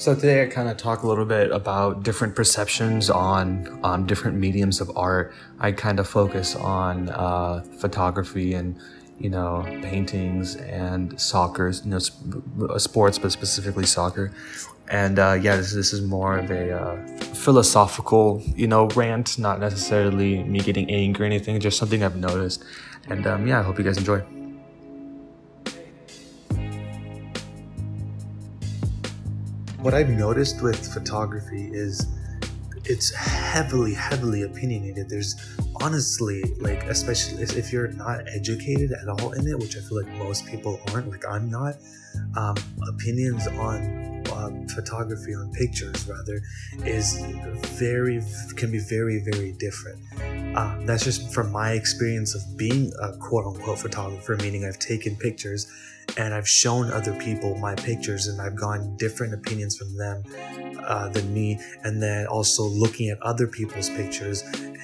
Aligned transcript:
So 0.00 0.14
today 0.14 0.42
I 0.42 0.46
kind 0.46 0.66
of 0.66 0.78
talk 0.78 1.02
a 1.02 1.06
little 1.06 1.26
bit 1.26 1.50
about 1.50 2.04
different 2.04 2.34
perceptions 2.34 3.10
on 3.10 3.68
on 3.84 4.06
different 4.06 4.38
mediums 4.38 4.80
of 4.80 4.90
art. 4.96 5.34
I 5.58 5.72
kind 5.72 6.00
of 6.00 6.08
focus 6.08 6.56
on 6.56 7.10
uh, 7.10 7.62
photography 7.76 8.54
and 8.54 8.80
you 9.18 9.28
know 9.28 9.62
paintings 9.82 10.56
and 10.56 11.20
soccer, 11.20 11.68
you 11.68 11.90
know 11.90 11.98
sp- 12.00 12.40
sports, 12.78 13.18
but 13.18 13.30
specifically 13.30 13.84
soccer. 13.84 14.32
And 14.88 15.18
uh, 15.18 15.38
yeah, 15.38 15.56
this, 15.56 15.74
this 15.74 15.92
is 15.92 16.00
more 16.00 16.38
of 16.38 16.50
a 16.50 16.72
uh, 16.72 16.96
philosophical, 17.34 18.42
you 18.56 18.68
know, 18.68 18.88
rant, 18.96 19.38
not 19.38 19.60
necessarily 19.60 20.42
me 20.44 20.60
getting 20.60 20.90
angry 20.90 21.24
or 21.24 21.26
anything, 21.26 21.60
just 21.60 21.76
something 21.76 22.02
I've 22.02 22.16
noticed. 22.16 22.64
And 23.10 23.26
um, 23.26 23.46
yeah, 23.46 23.60
I 23.60 23.62
hope 23.62 23.76
you 23.76 23.84
guys 23.84 23.98
enjoy. 23.98 24.24
What 29.82 29.94
I've 29.94 30.10
noticed 30.10 30.60
with 30.62 30.92
photography 30.92 31.70
is 31.72 32.06
it's 32.84 33.14
heavily, 33.14 33.94
heavily 33.94 34.42
opinionated. 34.42 35.08
There's 35.08 35.36
honestly, 35.80 36.42
like, 36.60 36.82
especially 36.84 37.42
if 37.42 37.72
you're 37.72 37.88
not 37.88 38.20
educated 38.28 38.92
at 38.92 39.08
all 39.08 39.32
in 39.32 39.46
it, 39.46 39.58
which 39.58 39.76
I 39.76 39.80
feel 39.80 40.02
like 40.02 40.12
most 40.18 40.44
people 40.46 40.78
aren't, 40.92 41.08
like 41.10 41.26
I'm 41.26 41.50
not, 41.50 41.76
um, 42.36 42.56
opinions 42.88 43.46
on 43.46 44.22
uh, 44.30 44.50
photography, 44.74 45.34
on 45.34 45.50
pictures 45.52 46.06
rather, 46.06 46.42
is 46.84 47.20
very, 47.78 48.22
can 48.56 48.70
be 48.70 48.80
very, 48.80 49.22
very 49.32 49.52
different. 49.52 49.98
Um, 50.56 50.84
that's 50.84 51.04
just 51.04 51.32
from 51.32 51.50
my 51.50 51.72
experience 51.72 52.34
of 52.34 52.42
being 52.58 52.92
a 53.00 53.16
quote 53.16 53.46
unquote 53.46 53.78
photographer, 53.78 54.36
meaning 54.36 54.64
I've 54.66 54.78
taken 54.78 55.16
pictures 55.16 55.70
and 56.16 56.34
I've 56.34 56.48
shown 56.48 56.90
other 56.90 57.12
people 57.14 57.56
my 57.56 57.74
pictures 57.74 58.26
and 58.26 58.40
I've 58.40 58.56
gotten 58.56 58.96
different 58.96 59.34
opinions 59.34 59.76
from 59.76 59.96
them 59.96 60.22
uh, 60.84 61.08
than 61.08 61.32
me. 61.32 61.60
And 61.84 62.02
then 62.02 62.26
also 62.26 62.64
looking 62.64 63.10
at 63.10 63.20
other 63.22 63.46
people's 63.46 63.90
pictures 63.90 64.42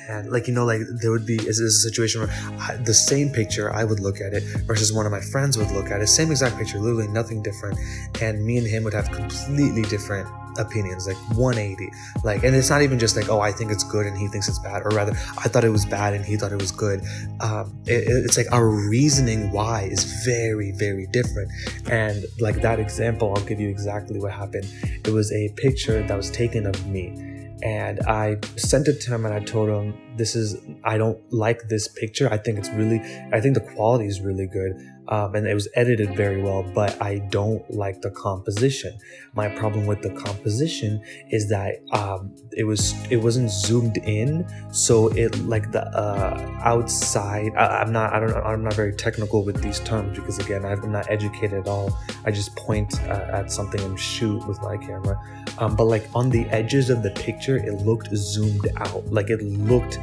and 0.09 0.31
like, 0.31 0.47
you 0.47 0.55
know, 0.55 0.65
like 0.65 0.83
there 1.01 1.11
would 1.11 1.27
be, 1.27 1.37
is 1.37 1.59
this 1.59 1.61
a 1.61 1.89
situation 1.89 2.21
where 2.21 2.31
I, 2.61 2.77
the 2.77 2.95
same 2.95 3.31
picture, 3.31 3.73
I 3.73 3.85
would 3.85 4.01
look 4.01 4.21
at 4.21 4.33
it 4.33 4.43
versus 4.67 4.93
one 4.93 5.07
of 5.07 5.13
my 5.13 5.21
friends 5.21 5.59
would 5.59 5.71
look 5.71 5.91
at 5.91 6.01
it, 6.01 6.07
same 6.07 6.31
exact 6.31 6.57
picture, 6.57 6.79
literally 6.79 7.09
nothing 7.09 7.43
different. 7.43 7.79
And 8.21 8.45
me 8.45 8.59
and 8.59 8.67
him 8.67 8.85
would 8.85 8.95
have 8.95 9.11
completely 9.11 9.83
different 9.83 10.29
opinions 10.59 11.07
like 11.07 11.17
180 11.37 11.87
like 12.25 12.43
and 12.43 12.57
it's 12.57 12.71
not 12.71 12.81
even 12.81 12.98
just 12.98 13.15
like 13.15 13.29
oh 13.29 13.41
i 13.41 13.53
think 13.53 13.71
it's 13.71 13.85
good 13.85 14.07
and 14.07 14.17
he 14.17 14.27
thinks 14.29 14.48
it's 14.48 14.59
bad 14.61 14.81
or 14.87 14.89
rather 14.91 15.13
i 15.37 15.48
thought 15.48 15.65
it 15.65 15.69
was 15.69 15.85
bad 15.85 16.15
and 16.15 16.25
he 16.25 16.35
thought 16.35 16.51
it 16.51 16.59
was 16.59 16.73
good. 16.73 17.03
Um, 17.41 17.79
it, 17.85 18.05
it's 18.09 18.39
like 18.39 18.51
our 18.53 18.67
reasoning 18.67 19.53
why 19.53 19.83
is 19.83 20.05
very 20.25 20.73
very 20.73 21.07
different. 21.09 21.51
And 21.91 22.25
like 22.41 22.63
that 22.63 22.81
example 22.81 23.35
i'll 23.37 23.45
give 23.45 23.61
you 23.61 23.69
exactly 23.69 24.19
what 24.19 24.33
happened. 24.33 24.67
It 25.05 25.11
was 25.11 25.31
a 25.33 25.51
picture 25.57 26.03
that 26.07 26.17
was 26.17 26.31
taken 26.31 26.67
of 26.67 26.87
me 26.87 27.36
and 27.62 28.01
I 28.01 28.39
sent 28.57 28.89
it 28.89 29.01
to 29.03 29.15
him 29.15 29.25
and 29.25 29.35
I 29.35 29.41
told 29.41 29.69
him 29.69 30.17
this 30.17 30.37
is 30.37 30.57
I 30.85 30.99
don't 30.99 31.21
like 31.33 31.69
this 31.69 31.89
picture. 31.89 32.29
I 32.31 32.39
think 32.39 32.59
it's 32.59 32.71
really 32.71 33.01
I 33.33 33.41
think 33.41 33.55
the 33.55 33.67
quality 33.75 34.07
is 34.07 34.21
really 34.21 34.47
good 34.47 34.73
um, 35.09 35.35
and 35.35 35.47
it 35.47 35.55
was 35.55 35.69
edited 35.75 36.17
very 36.17 36.43
well, 36.43 36.63
but 36.63 37.01
I 37.01 37.19
don't 37.19 37.69
like 37.71 38.01
the 38.01 38.11
composition. 38.11 38.98
My 39.35 39.48
problem 39.48 39.87
with 39.87 40.03
the 40.03 40.11
composition 40.11 41.01
is 41.31 41.48
that 41.48 41.77
um, 41.93 42.35
it 42.53 42.65
was 42.65 42.95
it 43.11 43.17
wasn't 43.17 43.51
zoomed 43.51 43.98
in, 43.98 44.47
so 44.73 45.09
it 45.09 45.39
like 45.47 45.70
the 45.70 45.87
uh, 45.97 46.61
outside. 46.63 47.55
I, 47.57 47.83
am 47.83 47.93
not 47.93 48.13
I 48.13 48.20
don't 48.20 48.35
I'm 48.35 48.65
not 48.65 48.75
very 48.75 48.95
technical 48.95 49.45
with 49.45 49.63
these 49.63 49.81
terms 49.81 50.19
because 50.19 50.39
again 50.39 50.65
I'm 50.65 50.91
not 50.91 51.09
educated 51.11 51.61
at 51.61 51.69
all. 51.69 51.97
I 52.25 52.31
just 52.31 52.57
point 52.57 53.01
uh, 53.03 53.31
at 53.33 53.53
something 53.53 53.81
and 53.81 53.98
shoot 53.98 54.45
with 54.47 54.61
my 54.63 54.77
camera. 54.77 55.20
Um, 55.59 55.77
but 55.77 55.85
like 55.85 56.09
on 56.15 56.31
the 56.31 56.47
edges 56.51 56.91
of 56.91 57.03
the 57.03 57.11
picture, 57.11 57.57
it 57.57 57.83
looked 57.83 58.15
zoomed 58.15 58.69
out. 58.77 59.07
Like 59.07 59.31
it 59.31 59.43
looked 59.43 59.98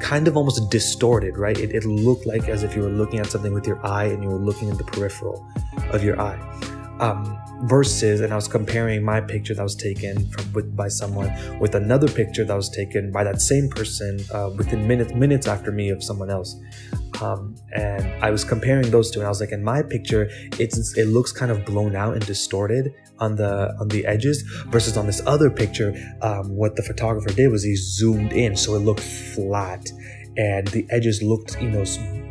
kind 0.00 0.26
of 0.26 0.36
almost 0.36 0.70
distorted, 0.70 1.36
right? 1.36 1.58
It, 1.58 1.74
it 1.74 1.84
looked 1.84 2.26
like 2.26 2.48
as 2.48 2.62
if 2.62 2.74
you 2.74 2.82
were 2.82 2.88
looking 2.88 3.20
at 3.20 3.26
something 3.26 3.52
with 3.52 3.66
your 3.66 3.84
eye 3.86 4.06
and 4.06 4.22
you 4.22 4.28
were 4.28 4.36
looking 4.38 4.70
at 4.70 4.78
the 4.78 4.84
peripheral 4.84 5.46
of 5.92 6.02
your 6.02 6.20
eye. 6.20 6.38
Um, 7.00 7.38
versus, 7.62 8.20
and 8.20 8.32
I 8.32 8.36
was 8.36 8.48
comparing 8.48 9.02
my 9.04 9.20
picture 9.20 9.54
that 9.54 9.62
was 9.62 9.74
taken 9.74 10.28
from 10.30 10.52
with, 10.52 10.76
by 10.76 10.88
someone 10.88 11.30
with 11.58 11.74
another 11.74 12.08
picture 12.08 12.44
that 12.44 12.54
was 12.54 12.70
taken 12.70 13.10
by 13.10 13.24
that 13.24 13.40
same 13.40 13.68
person 13.68 14.20
uh, 14.32 14.50
within 14.56 14.86
minutes 14.86 15.12
minutes 15.14 15.46
after 15.46 15.72
me 15.72 15.90
of 15.90 16.02
someone 16.02 16.30
else. 16.30 16.56
Um, 17.20 17.56
and 17.72 18.06
I 18.22 18.30
was 18.30 18.44
comparing 18.44 18.90
those 18.90 19.10
two, 19.10 19.20
and 19.20 19.26
I 19.26 19.30
was 19.30 19.40
like, 19.40 19.52
in 19.52 19.64
my 19.64 19.82
picture, 19.82 20.28
it's 20.58 20.96
it 20.96 21.06
looks 21.06 21.32
kind 21.32 21.50
of 21.50 21.64
blown 21.64 21.96
out 21.96 22.14
and 22.14 22.24
distorted 22.24 22.94
on 23.18 23.34
the 23.34 23.74
on 23.80 23.88
the 23.88 24.06
edges, 24.06 24.42
versus 24.68 24.96
on 24.96 25.06
this 25.06 25.20
other 25.26 25.50
picture, 25.50 25.94
um, 26.22 26.54
what 26.54 26.76
the 26.76 26.82
photographer 26.82 27.30
did 27.34 27.48
was 27.48 27.64
he 27.64 27.74
zoomed 27.74 28.32
in, 28.32 28.56
so 28.56 28.74
it 28.74 28.80
looked 28.80 29.00
flat, 29.00 29.84
and 30.38 30.68
the 30.68 30.86
edges 30.90 31.22
looked, 31.22 31.60
you 31.60 31.68
know, 31.68 31.84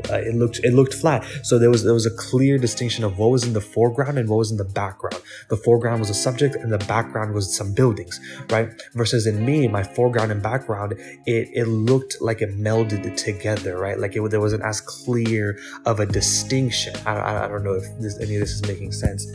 uh, 0.10 0.16
it 0.16 0.34
looked 0.36 0.60
it 0.64 0.74
looked 0.74 0.94
flat. 0.94 1.24
So 1.44 1.60
there 1.60 1.70
was 1.70 1.84
there 1.84 1.94
was 1.94 2.06
a 2.06 2.16
clear 2.16 2.58
distinction 2.58 3.04
of 3.04 3.18
what 3.20 3.30
was 3.30 3.44
in 3.44 3.54
the 3.54 3.62
foreground 3.62 4.18
and 4.18 4.30
what 4.30 4.38
was 4.38 4.52
in 4.52 4.58
the 4.58 4.64
background. 4.64 5.22
The 5.50 5.58
foreground 5.58 6.00
was 6.00 6.10
a 6.10 6.14
subject, 6.14 6.56
and 6.56 6.72
the 6.72 6.78
background 6.80 7.34
was 7.34 7.56
some 7.56 7.74
buildings, 7.74 8.20
right? 8.50 8.70
Versus 8.94 9.28
in 9.28 9.46
me, 9.46 9.68
my 9.68 9.84
foreground 9.84 10.32
and 10.32 10.42
background, 10.42 10.94
it 11.26 11.50
it 11.54 11.66
looked 11.66 12.22
like 12.22 12.42
it 12.42 12.58
melded 12.58 13.16
together, 13.18 13.78
right? 13.78 14.00
Like 14.00 14.16
it 14.16 14.32
there 14.32 14.42
wasn't 14.42 14.64
as 14.64 14.80
clear 14.80 15.60
of 15.86 16.00
a 16.00 16.06
distinction. 16.06 16.96
I, 17.06 17.46
I 17.46 17.48
don't 17.48 17.64
know 17.64 17.74
if 17.74 17.86
this, 18.00 18.18
any 18.20 18.36
of 18.36 18.42
this 18.42 18.52
is 18.52 18.62
making 18.66 18.94
sense 18.94 19.28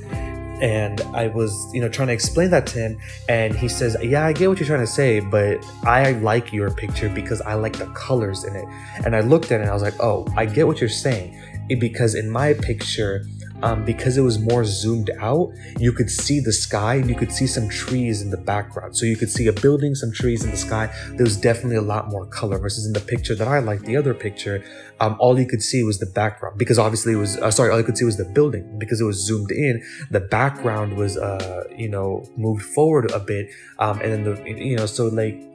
and 0.62 1.00
I 1.12 1.26
was, 1.26 1.68
you 1.74 1.80
know, 1.80 1.88
trying 1.88 2.06
to 2.08 2.14
explain 2.14 2.50
that 2.50 2.66
to 2.68 2.78
him, 2.78 2.98
and 3.28 3.54
he 3.54 3.68
says, 3.68 3.96
"Yeah, 4.00 4.24
I 4.24 4.32
get 4.32 4.48
what 4.48 4.60
you're 4.60 4.66
trying 4.66 4.80
to 4.80 4.86
say, 4.86 5.18
but 5.18 5.66
I 5.82 6.12
like 6.12 6.52
your 6.52 6.70
picture 6.70 7.08
because 7.08 7.40
I 7.42 7.54
like 7.54 7.76
the 7.76 7.86
colors 7.86 8.44
in 8.44 8.54
it." 8.54 8.64
And 9.04 9.14
I 9.16 9.20
looked 9.20 9.46
at 9.46 9.60
it 9.60 9.62
and 9.62 9.70
I 9.70 9.74
was 9.74 9.82
like, 9.82 10.00
"Oh, 10.00 10.26
I 10.36 10.46
get 10.46 10.66
what 10.66 10.80
you're 10.80 10.88
saying." 10.88 11.36
Because 11.80 12.14
in 12.14 12.30
my 12.30 12.54
picture, 12.54 13.24
um, 13.62 13.84
because 13.84 14.16
it 14.16 14.22
was 14.22 14.38
more 14.38 14.64
zoomed 14.64 15.10
out, 15.18 15.52
you 15.78 15.92
could 15.92 16.10
see 16.10 16.40
the 16.40 16.52
sky 16.52 16.96
and 16.96 17.08
you 17.08 17.14
could 17.14 17.32
see 17.32 17.46
some 17.46 17.68
trees 17.68 18.22
in 18.22 18.30
the 18.30 18.36
background. 18.36 18.96
So 18.96 19.06
you 19.06 19.16
could 19.16 19.30
see 19.30 19.46
a 19.46 19.52
building, 19.52 19.94
some 19.94 20.12
trees 20.12 20.44
in 20.44 20.50
the 20.50 20.56
sky. 20.56 20.92
There 21.10 21.24
was 21.24 21.36
definitely 21.36 21.76
a 21.76 21.82
lot 21.82 22.08
more 22.08 22.26
color 22.26 22.58
versus 22.58 22.86
in 22.86 22.92
the 22.92 23.00
picture 23.00 23.34
that 23.34 23.48
I 23.48 23.60
liked, 23.60 23.84
the 23.84 23.96
other 23.96 24.14
picture, 24.14 24.64
um, 25.00 25.16
all 25.18 25.38
you 25.38 25.46
could 25.46 25.62
see 25.62 25.82
was 25.82 25.98
the 25.98 26.06
background 26.06 26.58
because 26.58 26.78
obviously 26.78 27.14
it 27.14 27.16
was, 27.16 27.36
uh, 27.38 27.50
sorry, 27.50 27.70
all 27.70 27.78
you 27.78 27.84
could 27.84 27.98
see 27.98 28.04
was 28.04 28.16
the 28.16 28.24
building 28.24 28.78
because 28.78 29.00
it 29.00 29.04
was 29.04 29.16
zoomed 29.16 29.50
in. 29.50 29.82
The 30.10 30.20
background 30.20 30.96
was, 30.96 31.16
uh, 31.16 31.64
you 31.76 31.88
know, 31.88 32.24
moved 32.36 32.62
forward 32.62 33.10
a 33.10 33.18
bit. 33.18 33.50
Um, 33.78 34.00
and 34.00 34.12
then 34.12 34.24
the, 34.24 34.48
you 34.48 34.76
know, 34.76 34.86
so 34.86 35.08
like, 35.08 35.51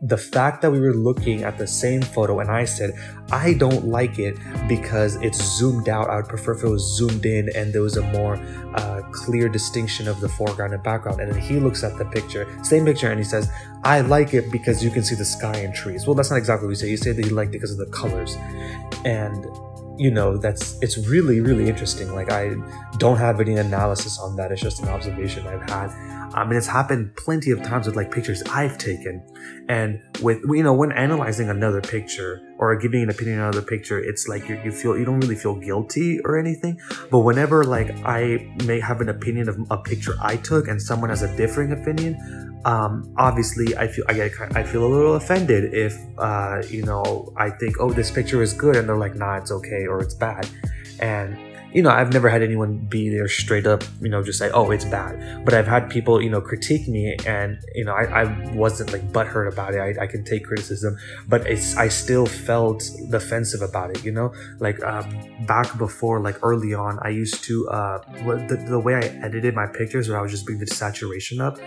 the 0.00 0.16
fact 0.16 0.62
that 0.62 0.70
we 0.70 0.78
were 0.78 0.94
looking 0.94 1.42
at 1.42 1.58
the 1.58 1.66
same 1.66 2.00
photo 2.00 2.38
and 2.38 2.50
I 2.50 2.64
said, 2.64 2.92
I 3.32 3.54
don't 3.54 3.86
like 3.86 4.18
it 4.18 4.38
because 4.68 5.16
it's 5.16 5.42
zoomed 5.42 5.88
out. 5.88 6.08
I 6.08 6.16
would 6.16 6.28
prefer 6.28 6.52
if 6.52 6.62
it 6.62 6.68
was 6.68 6.96
zoomed 6.96 7.26
in 7.26 7.50
and 7.56 7.72
there 7.72 7.82
was 7.82 7.96
a 7.96 8.02
more 8.12 8.36
uh, 8.74 9.02
clear 9.10 9.48
distinction 9.48 10.06
of 10.06 10.20
the 10.20 10.28
foreground 10.28 10.72
and 10.72 10.82
background. 10.82 11.20
And 11.20 11.32
then 11.32 11.40
he 11.40 11.56
looks 11.56 11.82
at 11.82 11.98
the 11.98 12.04
picture, 12.04 12.46
same 12.62 12.84
picture, 12.84 13.10
and 13.10 13.18
he 13.18 13.24
says, 13.24 13.50
I 13.82 14.00
like 14.00 14.34
it 14.34 14.52
because 14.52 14.84
you 14.84 14.90
can 14.90 15.02
see 15.02 15.16
the 15.16 15.24
sky 15.24 15.56
and 15.56 15.74
trees. 15.74 16.06
Well, 16.06 16.14
that's 16.14 16.30
not 16.30 16.36
exactly 16.36 16.66
what 16.66 16.72
you 16.72 16.76
say. 16.76 16.90
You 16.90 16.96
say 16.96 17.12
that 17.12 17.24
he 17.24 17.30
liked 17.30 17.50
it 17.50 17.58
because 17.58 17.72
of 17.72 17.78
the 17.78 17.92
colors. 17.92 18.36
And 19.04 19.46
you 19.98 20.12
know 20.12 20.36
that's 20.36 20.80
it's 20.80 20.96
really 21.08 21.40
really 21.40 21.68
interesting 21.68 22.14
like 22.14 22.30
i 22.30 22.54
don't 22.98 23.16
have 23.16 23.40
any 23.40 23.56
analysis 23.56 24.16
on 24.20 24.36
that 24.36 24.52
it's 24.52 24.62
just 24.62 24.80
an 24.80 24.88
observation 24.88 25.44
i've 25.48 25.68
had 25.68 25.90
I 26.34 26.44
mean, 26.44 26.56
it's 26.56 26.66
happened 26.66 27.16
plenty 27.16 27.50
of 27.50 27.62
times 27.62 27.86
with 27.86 27.96
like 27.96 28.10
pictures 28.10 28.42
I've 28.50 28.78
taken. 28.78 29.22
And 29.68 30.00
with, 30.22 30.40
you 30.48 30.62
know, 30.62 30.74
when 30.74 30.92
analyzing 30.92 31.48
another 31.50 31.80
picture 31.80 32.40
or 32.58 32.76
giving 32.76 33.02
an 33.02 33.10
opinion 33.10 33.38
on 33.38 33.48
another 33.48 33.62
picture, 33.62 33.98
it's 33.98 34.28
like 34.28 34.48
you, 34.48 34.60
you 34.64 34.72
feel, 34.72 34.96
you 34.96 35.04
don't 35.04 35.20
really 35.20 35.36
feel 35.36 35.54
guilty 35.54 36.20
or 36.24 36.38
anything. 36.38 36.78
But 37.10 37.20
whenever 37.20 37.64
like 37.64 37.90
I 38.04 38.54
may 38.64 38.80
have 38.80 39.00
an 39.00 39.08
opinion 39.08 39.48
of 39.48 39.58
a 39.70 39.78
picture 39.78 40.16
I 40.20 40.36
took 40.36 40.68
and 40.68 40.80
someone 40.80 41.10
has 41.10 41.22
a 41.22 41.36
differing 41.36 41.72
opinion, 41.72 42.60
um, 42.64 43.14
obviously 43.16 43.76
I 43.76 43.88
feel, 43.88 44.04
I 44.08 44.14
get, 44.14 44.32
I 44.56 44.62
feel 44.62 44.84
a 44.84 44.90
little 44.92 45.14
offended 45.14 45.72
if, 45.74 45.96
uh, 46.18 46.62
you 46.68 46.82
know, 46.84 47.32
I 47.36 47.50
think, 47.50 47.76
oh, 47.80 47.90
this 47.90 48.10
picture 48.10 48.42
is 48.42 48.52
good. 48.52 48.76
And 48.76 48.88
they're 48.88 48.96
like, 48.96 49.14
nah, 49.14 49.36
it's 49.36 49.50
okay 49.50 49.86
or 49.86 50.00
it's 50.02 50.14
bad. 50.14 50.48
And 51.00 51.38
you 51.72 51.82
know, 51.82 51.90
I've 51.90 52.12
never 52.12 52.28
had 52.28 52.42
anyone 52.42 52.78
be 52.78 53.10
there 53.10 53.28
straight 53.28 53.66
up, 53.66 53.84
you 54.00 54.08
know, 54.08 54.22
just 54.22 54.38
say, 54.38 54.50
oh, 54.50 54.70
it's 54.70 54.86
bad. 54.86 55.44
But 55.44 55.52
I've 55.54 55.66
had 55.66 55.90
people, 55.90 56.22
you 56.22 56.30
know, 56.30 56.40
critique 56.40 56.88
me 56.88 57.16
and, 57.26 57.58
you 57.74 57.84
know, 57.84 57.92
I, 57.92 58.22
I 58.22 58.54
wasn't 58.54 58.92
like 58.92 59.12
butthurt 59.12 59.52
about 59.52 59.74
it. 59.74 59.80
I, 59.80 60.04
I 60.04 60.06
can 60.06 60.24
take 60.24 60.44
criticism, 60.44 60.96
but 61.28 61.46
it's, 61.46 61.76
I 61.76 61.88
still 61.88 62.26
felt 62.26 62.90
defensive 63.10 63.60
about 63.60 63.90
it, 63.90 64.04
you 64.04 64.12
know, 64.12 64.32
like 64.60 64.82
um, 64.82 65.06
back 65.46 65.76
before, 65.76 66.20
like 66.20 66.38
early 66.42 66.72
on, 66.72 66.98
I 67.02 67.10
used 67.10 67.44
to, 67.44 67.68
uh, 67.68 67.98
the, 68.48 68.64
the 68.68 68.78
way 68.78 68.94
I 68.94 69.04
edited 69.22 69.54
my 69.54 69.66
pictures, 69.66 70.08
where 70.08 70.18
I 70.18 70.22
was 70.22 70.30
just 70.30 70.46
bring 70.46 70.58
the 70.58 70.66
saturation 70.66 71.40
up. 71.40 71.58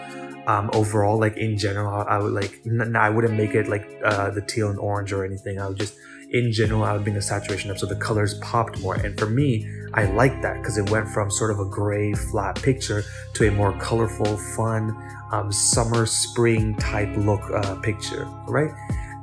Um, 0.47 0.71
overall, 0.73 1.19
like 1.19 1.37
in 1.37 1.55
general, 1.55 2.03
I 2.07 2.17
would 2.17 2.33
like, 2.33 2.59
n- 2.65 2.95
I 2.95 3.11
wouldn't 3.11 3.35
make 3.35 3.53
it 3.53 3.67
like 3.67 3.87
uh, 4.03 4.31
the 4.31 4.41
teal 4.41 4.71
and 4.71 4.79
orange 4.79 5.13
or 5.13 5.23
anything. 5.23 5.59
I 5.59 5.67
would 5.67 5.77
just, 5.77 5.95
in 6.31 6.51
general 6.51 6.83
I 6.83 6.93
would 6.93 7.03
bring 7.03 7.15
the 7.15 7.21
saturation 7.21 7.71
up 7.71 7.77
so 7.77 7.85
the 7.85 7.95
colors 7.95 8.35
popped 8.39 8.79
more. 8.79 8.95
And 8.95 9.17
for 9.19 9.27
me, 9.27 9.69
I 9.93 10.05
like 10.05 10.41
that 10.41 10.57
because 10.57 10.77
it 10.77 10.89
went 10.89 11.09
from 11.09 11.29
sort 11.29 11.51
of 11.51 11.59
a 11.59 11.65
gray 11.65 12.13
flat 12.13 12.61
picture 12.61 13.03
to 13.33 13.47
a 13.47 13.51
more 13.51 13.77
colorful, 13.79 14.37
fun, 14.55 14.95
um, 15.31 15.51
summer, 15.51 16.05
spring 16.05 16.75
type 16.77 17.09
look 17.17 17.41
uh, 17.51 17.75
picture, 17.81 18.25
right? 18.47 18.71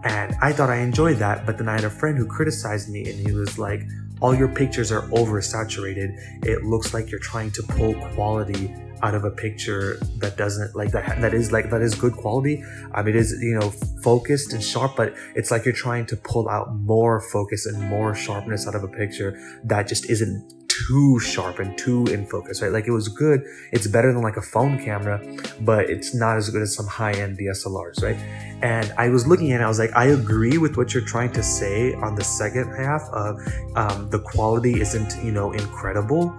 And 0.05 0.37
I 0.41 0.53
thought 0.53 0.71
I 0.71 0.77
enjoyed 0.77 1.17
that, 1.19 1.45
but 1.47 1.59
then 1.59 1.69
I 1.69 1.75
had 1.75 1.85
a 1.85 1.91
friend 1.91 2.17
who 2.17 2.27
criticized 2.27 2.89
me 2.89 3.09
and 3.11 3.19
he 3.19 3.33
was 3.33 3.59
like, 3.59 3.83
all 4.21 4.35
your 4.35 4.49
pictures 4.49 4.93
are 4.93 5.03
oversaturated. 5.09 6.15
It 6.45 6.65
looks 6.65 6.93
like 6.93 7.11
you're 7.11 7.21
trying 7.21 7.51
to 7.53 7.63
pull 7.63 7.95
quality 8.13 8.75
out 9.03 9.15
of 9.15 9.25
a 9.25 9.31
picture 9.31 9.99
that 10.19 10.37
doesn't 10.37 10.75
like 10.75 10.91
that 10.91 11.21
that 11.21 11.35
is 11.35 11.53
like 11.53 11.71
that 11.71 11.83
is 11.83 11.95
good 11.95 12.15
quality 12.15 12.63
um 12.95 13.07
it 13.09 13.17
is 13.17 13.37
you 13.41 13.55
know 13.59 13.71
focused 14.03 14.53
and 14.53 14.63
sharp 14.63 14.97
but 14.97 15.15
it's 15.35 15.51
like 15.51 15.65
you're 15.65 15.75
trying 15.75 16.07
to 16.07 16.17
pull 16.17 16.49
out 16.49 16.75
more 16.77 17.21
focus 17.21 17.67
and 17.67 17.81
more 17.83 18.15
sharpness 18.15 18.67
out 18.67 18.75
of 18.75 18.83
a 18.83 18.89
picture 18.89 19.39
that 19.65 19.87
just 19.87 20.09
isn't 20.11 20.55
too 20.87 21.19
sharp 21.19 21.59
and 21.59 21.77
too 21.77 22.05
in 22.07 22.27
focus, 22.27 22.63
right? 22.63 22.73
Like 22.73 22.87
it 22.87 22.93
was 22.93 23.09
good. 23.09 23.43
It's 23.73 23.87
better 23.87 24.13
than 24.13 24.23
like 24.23 24.37
a 24.37 24.43
phone 24.43 24.79
camera, 24.79 25.21
but 25.61 25.91
it's 25.91 26.15
not 26.15 26.37
as 26.37 26.51
good 26.51 26.63
as 26.63 26.75
some 26.75 26.87
high 26.87 27.13
end 27.13 27.39
DSLRs, 27.39 28.03
right? 28.03 28.17
And 28.63 28.93
I 28.97 29.09
was 29.09 29.27
looking 29.27 29.53
at 29.53 29.61
it, 29.61 29.65
I 29.65 29.69
was 29.69 29.79
like, 29.79 29.95
I 29.95 30.07
agree 30.07 30.59
with 30.59 30.77
what 30.77 30.95
you're 30.95 31.05
trying 31.05 31.33
to 31.33 31.43
say 31.43 31.95
on 31.95 32.15
the 32.15 32.25
second 32.25 32.75
half 32.75 33.03
of 33.13 33.41
um, 33.77 34.11
the 34.11 34.21
quality 34.21 34.81
isn't, 34.81 35.23
you 35.25 35.33
know, 35.33 35.53
incredible. 35.53 36.35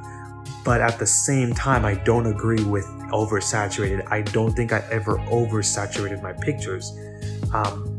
But 0.69 0.81
at 0.81 0.99
the 0.99 1.07
same 1.07 1.55
time, 1.55 1.83
I 1.83 1.95
don't 1.95 2.27
agree 2.27 2.63
with 2.63 2.85
oversaturated. 3.09 4.07
I 4.11 4.21
don't 4.21 4.51
think 4.55 4.71
I 4.71 4.83
ever 4.91 5.17
oversaturated 5.31 6.21
my 6.21 6.31
pictures. 6.31 6.95
Um, 7.51 7.95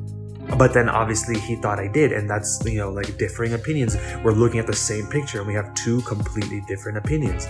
but 0.57 0.73
then 0.73 0.89
obviously 0.89 1.37
he 1.41 1.57
thought 1.57 1.81
I 1.81 1.89
did, 1.89 2.13
and 2.13 2.31
that's 2.31 2.63
you 2.65 2.79
know 2.79 2.91
like 2.91 3.19
differing 3.19 3.55
opinions. 3.55 3.97
We're 4.23 4.39
looking 4.43 4.61
at 4.61 4.69
the 4.69 4.73
same 4.73 5.09
picture, 5.09 5.39
and 5.39 5.49
we 5.49 5.55
have 5.55 5.75
two 5.75 6.01
completely 6.03 6.63
different 6.69 6.97
opinions. 6.97 7.49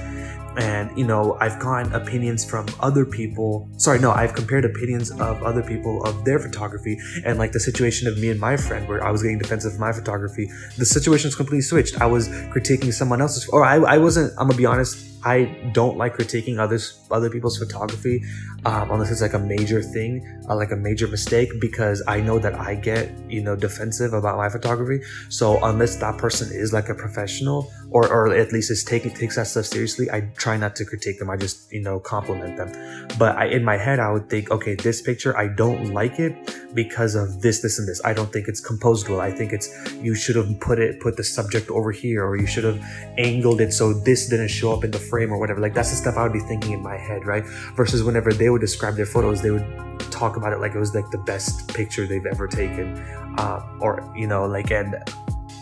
And 0.57 0.91
you 0.97 1.07
know, 1.07 1.37
I've 1.39 1.59
gotten 1.59 1.93
opinions 1.93 2.43
from 2.43 2.65
other 2.81 3.05
people. 3.05 3.69
Sorry, 3.77 3.99
no, 3.99 4.13
I've 4.13 4.33
compared 4.33 4.65
opinions 4.65 5.11
of 5.11 5.43
other 5.43 5.63
people 5.63 6.03
of 6.05 6.25
their 6.25 6.39
photography, 6.39 6.99
and 7.27 7.39
like 7.39 7.53
the 7.53 7.61
situation 7.61 8.09
of 8.09 8.17
me 8.17 8.31
and 8.31 8.41
my 8.41 8.57
friend, 8.57 8.89
where 8.89 9.05
I 9.05 9.11
was 9.11 9.23
getting 9.23 9.37
defensive 9.37 9.75
of 9.75 9.79
my 9.79 9.93
photography. 9.93 10.51
The 10.79 10.87
situation 10.87 11.31
completely 11.31 11.61
switched. 11.61 12.01
I 12.01 12.07
was 12.07 12.31
critiquing 12.55 12.91
someone 12.91 13.21
else's, 13.21 13.47
or 13.49 13.67
I, 13.67 13.77
I 13.77 13.99
wasn't. 13.99 14.33
I'm 14.39 14.47
gonna 14.47 14.57
be 14.57 14.65
honest. 14.65 15.10
I 15.25 15.71
don't 15.73 15.97
like 15.97 16.17
critiquing 16.17 16.59
others 16.59 17.01
other 17.11 17.31
people's 17.31 17.59
photography 17.59 18.23
um, 18.67 18.91
unless 18.91 19.11
it's 19.11 19.23
like 19.23 19.33
a 19.33 19.39
major 19.39 19.83
thing, 19.83 20.23
uh, 20.49 20.55
like 20.55 20.71
a 20.71 20.77
major 20.77 21.07
mistake, 21.07 21.61
because 21.61 22.03
I 22.07 22.21
know 22.21 22.39
that 22.39 22.55
I 22.55 22.75
get 22.75 23.11
you 23.29 23.43
know 23.43 23.57
defensive 23.57 24.13
about 24.13 24.37
my 24.37 24.49
photography. 24.49 25.03
So 25.29 25.63
unless 25.65 25.97
that 25.97 26.19
person 26.19 26.49
is 26.53 26.73
like 26.73 26.89
a 26.89 26.95
professional 26.95 27.73
or 27.91 28.07
or 28.09 28.35
at 28.35 28.53
least 28.53 28.71
is 28.71 28.85
taking 28.85 29.13
takes 29.13 29.37
that 29.37 29.47
stuff 29.47 29.67
seriously, 29.67 30.11
I 30.11 30.21
try 30.37 30.57
not 30.57 30.77
to 30.77 30.85
critique 30.85 31.19
them. 31.19 31.31
I 31.31 31.37
just 31.37 31.73
you 31.73 31.81
know 31.81 32.01
compliment 32.01 32.57
them. 32.57 33.09
But 33.19 33.37
I, 33.37 33.47
in 33.47 33.65
my 33.65 33.77
head, 33.77 33.99
I 33.99 34.11
would 34.13 34.29
think, 34.29 34.51
okay, 34.51 34.75
this 34.75 35.01
picture 35.01 35.37
I 35.37 35.49
don't 35.49 35.95
like 35.95 36.19
it 36.19 36.35
because 36.75 37.15
of 37.15 37.41
this, 37.41 37.63
this, 37.63 37.79
and 37.79 37.89
this. 37.89 38.01
I 38.05 38.13
don't 38.13 38.33
think 38.33 38.47
it's 38.47 38.61
composed 38.61 39.09
well. 39.09 39.21
I 39.21 39.33
think 39.33 39.53
it's 39.53 39.69
you 39.97 40.15
should 40.15 40.37
have 40.37 40.61
put 40.61 40.79
it 40.79 41.01
put 41.01 41.17
the 41.17 41.25
subject 41.25 41.71
over 41.71 41.93
here, 41.93 42.25
or 42.25 42.37
you 42.37 42.47
should 42.47 42.65
have 42.65 42.81
angled 43.17 43.61
it 43.63 43.73
so 43.73 43.95
this 43.95 44.29
didn't 44.29 44.49
show 44.49 44.73
up 44.73 44.85
in 44.85 44.91
the 44.91 44.99
frame 45.11 45.33
or 45.33 45.39
whatever. 45.39 45.61
Like 45.61 45.75
that's 45.75 45.91
the 45.91 45.97
stuff 45.97 46.17
I 46.17 46.23
would 46.23 46.33
be 46.33 46.41
thinking 46.41 46.73
in 46.73 46.83
my 46.83 46.97
head, 46.97 47.27
right? 47.27 47.45
Versus 47.77 48.03
whenever 48.03 48.33
they 48.33 48.49
would 48.49 48.61
describe 48.61 48.95
their 48.95 49.07
photos, 49.07 49.43
they 49.43 49.51
would 49.51 49.67
talk 50.11 50.37
about 50.37 50.53
it 50.53 50.61
like 50.61 50.75
it 50.75 50.79
was 50.79 50.95
like 50.95 51.11
the 51.11 51.19
best 51.19 51.69
picture 51.75 52.07
they've 52.07 52.27
ever 52.27 52.47
taken, 52.47 52.97
uh, 53.39 53.61
or 53.81 54.12
you 54.17 54.27
know, 54.27 54.47
like 54.47 54.71
and 54.71 54.97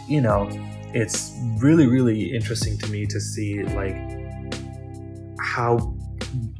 you 0.07 0.21
know, 0.21 0.49
it's 0.95 1.35
really 1.57 1.87
really 1.87 2.35
interesting 2.35 2.79
to 2.79 2.87
me 2.89 3.07
to 3.07 3.21
see 3.21 3.63
like 3.65 3.97
how 5.41 5.95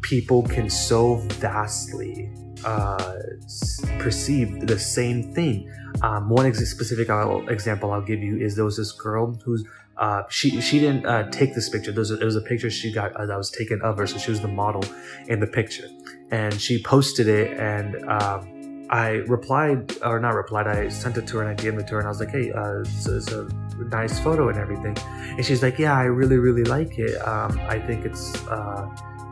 people 0.03 0.43
can 0.43 0.71
so 0.71 1.17
vastly 1.41 2.31
uh, 2.65 3.15
perceive 3.99 4.67
the 4.67 4.79
same 4.79 5.33
thing. 5.35 5.71
Um, 6.03 6.29
one 6.29 6.47
ex- 6.47 6.59
specific 6.71 7.11
I'll, 7.11 7.47
example 7.49 7.93
I'll 7.93 8.03
give 8.03 8.23
you 8.23 8.37
is 8.39 8.57
there 8.57 8.65
was 8.65 8.77
this 8.77 8.93
girl 8.93 9.39
who's 9.45 9.65
uh, 9.99 10.23
she 10.31 10.61
she 10.61 10.79
didn't 10.79 11.07
uh, 11.07 11.29
take 11.31 11.55
this 11.55 11.69
picture. 11.69 11.91
There 11.91 12.01
was, 12.01 12.11
a, 12.11 12.17
was 12.17 12.37
a 12.37 12.41
picture 12.41 12.71
she 12.71 12.93
got 12.93 13.13
uh, 13.15 13.27
that 13.27 13.37
was 13.37 13.51
taken 13.51 13.83
of 13.83 13.99
her, 13.99 14.07
so 14.07 14.19
she 14.19 14.31
was 14.31 14.41
the 14.41 14.49
model 14.49 14.85
in 15.27 15.41
the 15.41 15.47
picture, 15.47 15.89
and 16.31 16.61
she 16.61 16.83
posted 16.83 17.29
it, 17.29 17.59
and 17.59 17.97
um, 18.09 18.87
I 18.91 19.09
replied 19.27 19.93
or 20.03 20.21
not 20.21 20.35
replied. 20.35 20.69
I 20.69 20.89
sent 20.89 21.17
it 21.17 21.27
to 21.29 21.39
her 21.39 21.43
and 21.43 21.51
I 21.51 21.63
DM'd 21.63 21.81
it 21.81 21.89
to 21.89 21.95
her, 21.95 21.99
and 21.99 22.07
I 22.07 22.11
was 22.11 22.21
like, 22.21 22.31
"Hey, 22.31 22.53
uh, 22.53 22.81
it's, 22.81 23.07
it's, 23.07 23.33
a 23.33 23.49
nice 23.91 24.19
photo 24.21 24.49
and 24.49 24.59
everything," 24.59 24.97
and 25.37 25.45
she's 25.45 25.63
like, 25.63 25.79
"Yeah, 25.79 25.97
I 25.97 26.05
really 26.05 26.39
really 26.39 26.65
like 26.65 26.99
it. 26.99 27.17
Um, 27.27 27.61
I 27.69 27.79
think 27.81 28.05
it's." 28.05 28.37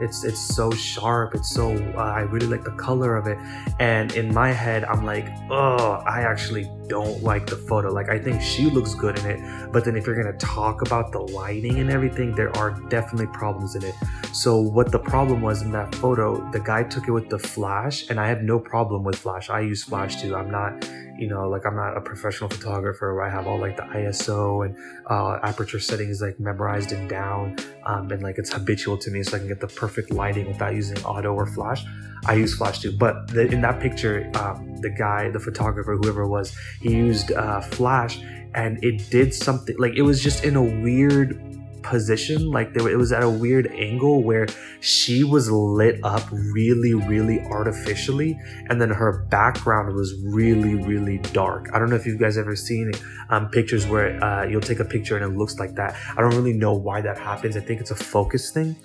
It's 0.00 0.24
it's 0.24 0.40
so 0.40 0.70
sharp 0.70 1.34
it's 1.34 1.50
so 1.50 1.74
uh, 1.96 2.00
i 2.00 2.20
really 2.20 2.46
like 2.46 2.64
the 2.64 2.72
color 2.72 3.16
of 3.16 3.26
it. 3.26 3.38
And 3.78 4.12
in 4.12 4.32
my 4.32 4.52
head 4.52 4.84
i'm 4.84 5.04
like 5.04 5.28
oh 5.50 6.02
i 6.06 6.22
actually 6.22 6.70
don't 6.88 7.22
like 7.22 7.46
the 7.46 7.56
photo. 7.56 7.92
Like 7.92 8.08
i 8.08 8.18
think 8.18 8.40
she 8.42 8.70
looks 8.70 8.94
good 8.94 9.18
in 9.20 9.26
it 9.26 9.72
but 9.72 9.84
then 9.84 9.96
if 9.96 10.06
you're 10.06 10.20
gonna 10.22 10.38
talk 10.38 10.82
about 10.82 11.12
the 11.12 11.20
lighting 11.20 11.78
and 11.80 11.90
everything 11.90 12.34
there 12.34 12.56
are 12.56 12.72
definitely 12.88 13.26
problems 13.28 13.74
in 13.74 13.84
it. 13.84 13.94
So 14.32 14.60
what 14.60 14.92
the 14.92 14.98
problem 14.98 15.42
was 15.42 15.62
in 15.62 15.72
that 15.72 15.94
photo 15.94 16.48
the 16.50 16.60
guy 16.60 16.82
took 16.82 17.08
it 17.08 17.12
with 17.12 17.28
the 17.28 17.38
flash 17.38 18.08
and 18.10 18.20
i 18.20 18.28
have 18.28 18.42
no 18.42 18.58
problem 18.58 19.04
with 19.04 19.16
flash. 19.16 19.50
I 19.50 19.60
use 19.60 19.82
flash 19.82 20.20
too. 20.20 20.34
I'm 20.36 20.50
not 20.50 20.84
you 21.18 21.28
know 21.28 21.48
like 21.48 21.64
i'm 21.66 21.76
not 21.76 21.96
a 21.96 22.00
professional 22.00 22.48
photographer 22.48 23.14
where 23.14 23.24
i 23.24 23.30
have 23.30 23.46
all 23.46 23.58
like 23.58 23.76
the 23.76 23.82
iso 23.82 24.64
and 24.64 24.76
uh, 25.10 25.38
aperture 25.42 25.80
settings 25.80 26.20
like 26.20 26.38
memorized 26.38 26.92
and 26.92 27.08
down 27.08 27.56
um, 27.84 28.10
and 28.10 28.22
like 28.22 28.36
it's 28.38 28.52
habitual 28.52 28.96
to 28.96 29.10
me 29.10 29.22
so 29.22 29.36
i 29.36 29.38
can 29.38 29.48
get 29.48 29.60
the 29.60 29.68
perfect 29.68 30.10
lighting 30.10 30.46
without 30.46 30.74
using 30.74 30.98
auto 31.04 31.32
or 31.32 31.46
flash. 31.46 31.84
I 32.26 32.34
use 32.34 32.56
flash 32.56 32.80
too 32.80 32.96
but 32.96 33.28
the, 33.28 33.46
in 33.46 33.60
that 33.60 33.80
picture 33.80 34.30
um, 34.36 34.76
the 34.78 34.90
guy 34.90 35.30
the 35.30 35.38
photographer 35.38 35.96
whoever 35.96 36.26
was 36.26 36.56
he 36.80 36.92
used 36.92 37.30
uh, 37.32 37.60
flash 37.60 38.18
and 38.54 38.82
it 38.82 39.10
did 39.10 39.32
something 39.32 39.76
like 39.78 39.94
it 39.94 40.02
was 40.02 40.22
just 40.22 40.42
in 40.42 40.56
a 40.56 40.62
weird 40.62 41.45
position 41.86 42.50
like 42.50 42.74
it 42.76 42.96
was 42.96 43.12
at 43.12 43.22
a 43.22 43.28
weird 43.28 43.66
angle 43.68 44.22
where 44.22 44.46
she 44.80 45.24
was 45.24 45.50
lit 45.50 46.00
up 46.02 46.22
really 46.30 46.94
really 46.94 47.40
artificially 47.42 48.38
and 48.68 48.80
then 48.80 48.90
her 48.90 49.24
background 49.30 49.94
was 49.94 50.14
really 50.24 50.74
really 50.74 51.18
dark. 51.32 51.68
I 51.72 51.78
don't 51.78 51.90
know 51.90 51.96
if 51.96 52.06
you 52.06 52.18
guys 52.18 52.36
ever 52.36 52.56
seen 52.56 52.92
um, 53.30 53.48
pictures 53.48 53.86
where 53.86 54.22
uh, 54.22 54.44
you'll 54.46 54.60
take 54.60 54.80
a 54.80 54.84
picture 54.84 55.16
and 55.16 55.24
it 55.24 55.36
looks 55.36 55.58
like 55.58 55.74
that. 55.76 55.96
I 56.16 56.20
don't 56.20 56.34
really 56.34 56.52
know 56.52 56.74
why 56.74 57.00
that 57.00 57.18
happens. 57.18 57.56
I 57.56 57.60
think 57.60 57.80
it's 57.80 57.90
a 57.90 57.96
focus 57.96 58.50
thing. 58.50 58.76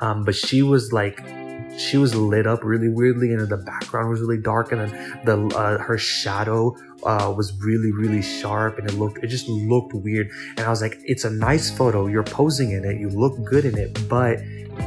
Um, 0.00 0.24
but 0.24 0.34
she 0.34 0.62
was 0.62 0.92
like 0.92 1.22
she 1.78 1.96
was 1.96 2.14
lit 2.14 2.46
up 2.46 2.64
really 2.64 2.88
weirdly 2.88 3.32
and 3.32 3.48
the 3.48 3.56
background 3.56 4.10
was 4.10 4.20
really 4.20 4.40
dark 4.40 4.72
and 4.72 4.80
then 4.80 5.20
the 5.24 5.56
uh, 5.56 5.78
her 5.78 5.98
shadow 5.98 6.74
uh, 7.04 7.32
was 7.34 7.52
really 7.60 7.92
really 7.92 8.22
sharp 8.22 8.78
and 8.78 8.88
it 8.88 8.94
looked 8.94 9.22
it 9.22 9.28
just 9.28 9.48
looked 9.48 9.94
weird. 9.94 10.30
And 10.56 10.60
i 10.60 10.68
was 10.68 10.82
like 10.82 10.98
it's 11.04 11.24
a 11.24 11.30
nice 11.30 11.70
photo. 11.70 12.06
You're 12.06 12.22
posing 12.22 12.72
in 12.72 12.84
it. 12.84 12.98
You 12.98 13.08
look 13.08 13.42
good 13.44 13.64
in 13.64 13.78
it 13.78 14.08
but 14.08 14.40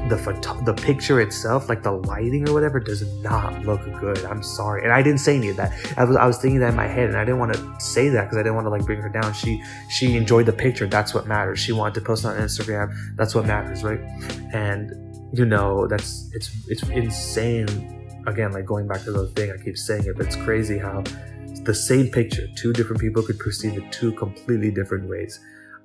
the 0.10 0.18
photo- 0.18 0.60
the 0.64 0.74
picture 0.74 1.22
itself 1.22 1.70
like 1.70 1.84
the 1.84 1.92
lighting 1.92 2.48
or 2.50 2.54
whatever 2.54 2.80
does 2.80 3.08
not 3.22 3.64
look 3.66 3.82
good. 4.00 4.24
I'm 4.26 4.44
sorry. 4.44 4.84
And 4.84 4.92
i 4.92 5.02
didn't 5.02 5.20
say 5.20 5.36
any 5.36 5.50
of 5.50 5.58
that. 5.58 5.72
I 5.98 6.04
was 6.04 6.16
i 6.18 6.26
was 6.26 6.38
thinking 6.38 6.60
that 6.60 6.70
in 6.70 6.76
my 6.76 6.88
head 6.88 7.10
and 7.10 7.18
i 7.18 7.24
didn't 7.26 7.40
want 7.40 7.54
to 7.54 7.76
say 7.80 8.10
that 8.10 8.24
because 8.24 8.38
i 8.38 8.42
didn't 8.42 8.56
want 8.56 8.66
to 8.66 8.72
like 8.72 8.86
bring 8.86 9.00
her 9.00 9.10
down. 9.10 9.34
She 9.34 9.64
she 9.90 10.16
enjoyed 10.16 10.46
the 10.46 10.54
picture. 10.54 10.88
That's 10.88 11.14
what 11.14 11.28
matters. 11.28 11.60
She 11.60 11.72
wanted 11.72 11.96
to 11.96 12.02
post 12.02 12.26
on 12.26 12.36
instagram. 12.38 12.94
That's 13.16 13.36
what 13.36 13.46
matters 13.46 13.84
right? 13.84 14.00
And 14.54 15.13
you 15.34 15.46
know 15.46 15.88
that's 15.88 16.30
it's 16.34 16.52
it's 16.68 16.84
insane. 16.90 18.00
Again 18.26 18.54
like 18.54 18.66
going 18.66 18.88
back 18.88 19.04
to 19.04 19.12
the 19.12 19.28
thing 19.28 19.52
i 19.52 19.62
keep 19.62 19.78
saying 19.78 20.06
it 20.06 20.16
but 20.16 20.28
it's 20.28 20.38
crazy 20.38 20.78
how 20.78 21.04
the 21.64 21.74
same 21.74 22.10
picture 22.10 22.48
two 22.56 22.72
different 22.72 23.02
people 23.02 23.22
could 23.22 23.38
perceive 23.38 23.78
it 23.78 23.92
two 23.92 24.14
completely 24.14 24.72
different 24.72 25.10
ways. 25.10 25.40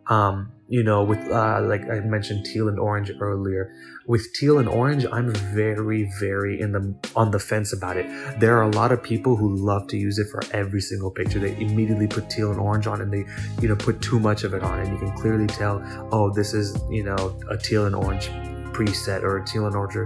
Um, 0.06 0.52
you 0.68 0.82
know 0.82 1.02
with 1.02 1.18
uh, 1.30 1.60
like 1.62 1.82
i 1.90 2.00
mentioned 2.00 2.46
teal 2.46 2.68
and 2.68 2.78
orange 2.78 3.10
earlier 3.20 3.74
with 4.06 4.26
teal 4.34 4.58
and 4.58 4.68
orange 4.68 5.04
i'm 5.12 5.34
very 5.34 6.10
very 6.18 6.60
in 6.60 6.72
the 6.72 6.94
on 7.16 7.30
the 7.30 7.38
fence 7.38 7.72
about 7.72 7.96
it. 7.96 8.06
There 8.38 8.56
are 8.56 8.62
a 8.62 8.70
lot 8.70 8.92
of 8.92 9.02
people 9.02 9.36
who 9.36 9.56
love 9.56 9.86
to 9.88 9.96
use 9.96 10.18
it 10.18 10.28
for 10.30 10.42
every 10.52 10.80
single 10.80 11.10
picture. 11.10 11.38
They 11.38 11.56
immediately 11.56 12.06
put 12.06 12.30
teal 12.30 12.50
and 12.50 12.60
orange 12.60 12.86
on 12.86 13.00
and 13.00 13.12
they 13.12 13.24
you 13.60 13.68
know 13.68 13.76
put 13.76 14.00
too 14.00 14.20
much 14.20 14.44
of 14.44 14.54
it 14.54 14.62
on. 14.62 14.78
And 14.80 14.92
you 14.92 14.98
can 14.98 15.12
clearly 15.16 15.46
tell 15.46 15.82
oh 16.12 16.30
this 16.32 16.54
is 16.54 16.78
you 16.88 17.02
know 17.02 17.38
a 17.50 17.56
teal 17.56 17.86
and 17.86 17.96
orange 17.96 18.30
preset 18.78 19.22
or 19.24 19.40
teal 19.40 19.66
and 19.66 19.74
orange 19.74 19.96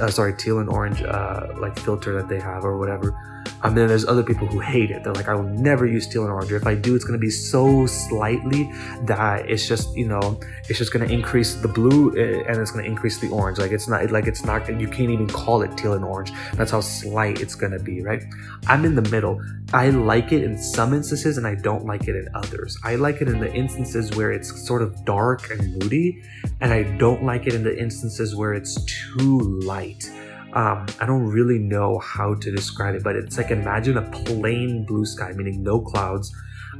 uh, 0.00 0.10
sorry 0.10 0.32
teal 0.32 0.60
and 0.60 0.68
orange 0.68 1.02
uh, 1.02 1.48
like 1.58 1.76
filter 1.78 2.12
that 2.12 2.28
they 2.28 2.38
have 2.38 2.64
or 2.64 2.78
whatever 2.78 3.39
Um, 3.62 3.74
then 3.74 3.88
there's 3.88 4.06
other 4.06 4.22
people 4.22 4.46
who 4.46 4.60
hate 4.60 4.90
it. 4.90 5.04
They're 5.04 5.12
like, 5.12 5.28
I 5.28 5.34
will 5.34 5.42
never 5.42 5.86
use 5.86 6.06
teal 6.06 6.22
and 6.22 6.32
orange. 6.32 6.50
If 6.52 6.66
I 6.66 6.74
do, 6.74 6.94
it's 6.94 7.04
going 7.04 7.18
to 7.18 7.24
be 7.24 7.30
so 7.30 7.86
slightly 7.86 8.72
that 9.04 9.50
it's 9.50 9.68
just, 9.68 9.94
you 9.94 10.08
know, 10.08 10.40
it's 10.68 10.78
just 10.78 10.92
going 10.92 11.06
to 11.06 11.12
increase 11.12 11.54
the 11.54 11.68
blue 11.68 12.16
eh, 12.16 12.42
and 12.46 12.56
it's 12.56 12.70
going 12.70 12.84
to 12.84 12.90
increase 12.90 13.18
the 13.18 13.28
orange. 13.28 13.58
Like 13.58 13.72
it's 13.72 13.88
not, 13.88 14.10
like 14.10 14.26
it's 14.26 14.44
not, 14.44 14.68
you 14.80 14.88
can't 14.88 15.10
even 15.10 15.26
call 15.26 15.62
it 15.62 15.76
teal 15.76 15.92
and 15.92 16.04
orange. 16.04 16.32
That's 16.54 16.70
how 16.70 16.80
slight 16.80 17.40
it's 17.40 17.54
going 17.54 17.72
to 17.72 17.78
be, 17.78 18.02
right? 18.02 18.22
I'm 18.66 18.84
in 18.84 18.94
the 18.94 19.08
middle. 19.10 19.40
I 19.72 19.90
like 19.90 20.32
it 20.32 20.42
in 20.42 20.56
some 20.56 20.94
instances 20.94 21.36
and 21.36 21.46
I 21.46 21.54
don't 21.54 21.84
like 21.84 22.08
it 22.08 22.16
in 22.16 22.28
others. 22.34 22.78
I 22.82 22.96
like 22.96 23.20
it 23.20 23.28
in 23.28 23.40
the 23.40 23.52
instances 23.52 24.10
where 24.16 24.32
it's 24.32 24.66
sort 24.66 24.82
of 24.82 25.04
dark 25.04 25.50
and 25.50 25.82
moody, 25.82 26.22
and 26.60 26.72
I 26.72 26.82
don't 26.96 27.24
like 27.24 27.46
it 27.46 27.54
in 27.54 27.62
the 27.62 27.78
instances 27.78 28.34
where 28.34 28.54
it's 28.54 28.82
too 28.84 29.38
light 29.62 30.10
um, 30.52 30.86
I 31.00 31.06
don't 31.06 31.26
really 31.26 31.58
know 31.58 31.98
how 31.98 32.34
to 32.34 32.50
describe 32.50 32.94
it, 32.94 33.04
but 33.04 33.16
it's 33.16 33.36
like 33.36 33.50
imagine 33.50 33.96
a 33.96 34.10
plain 34.10 34.84
blue 34.84 35.04
sky, 35.04 35.32
meaning 35.32 35.62
no 35.62 35.80
clouds, 35.80 36.34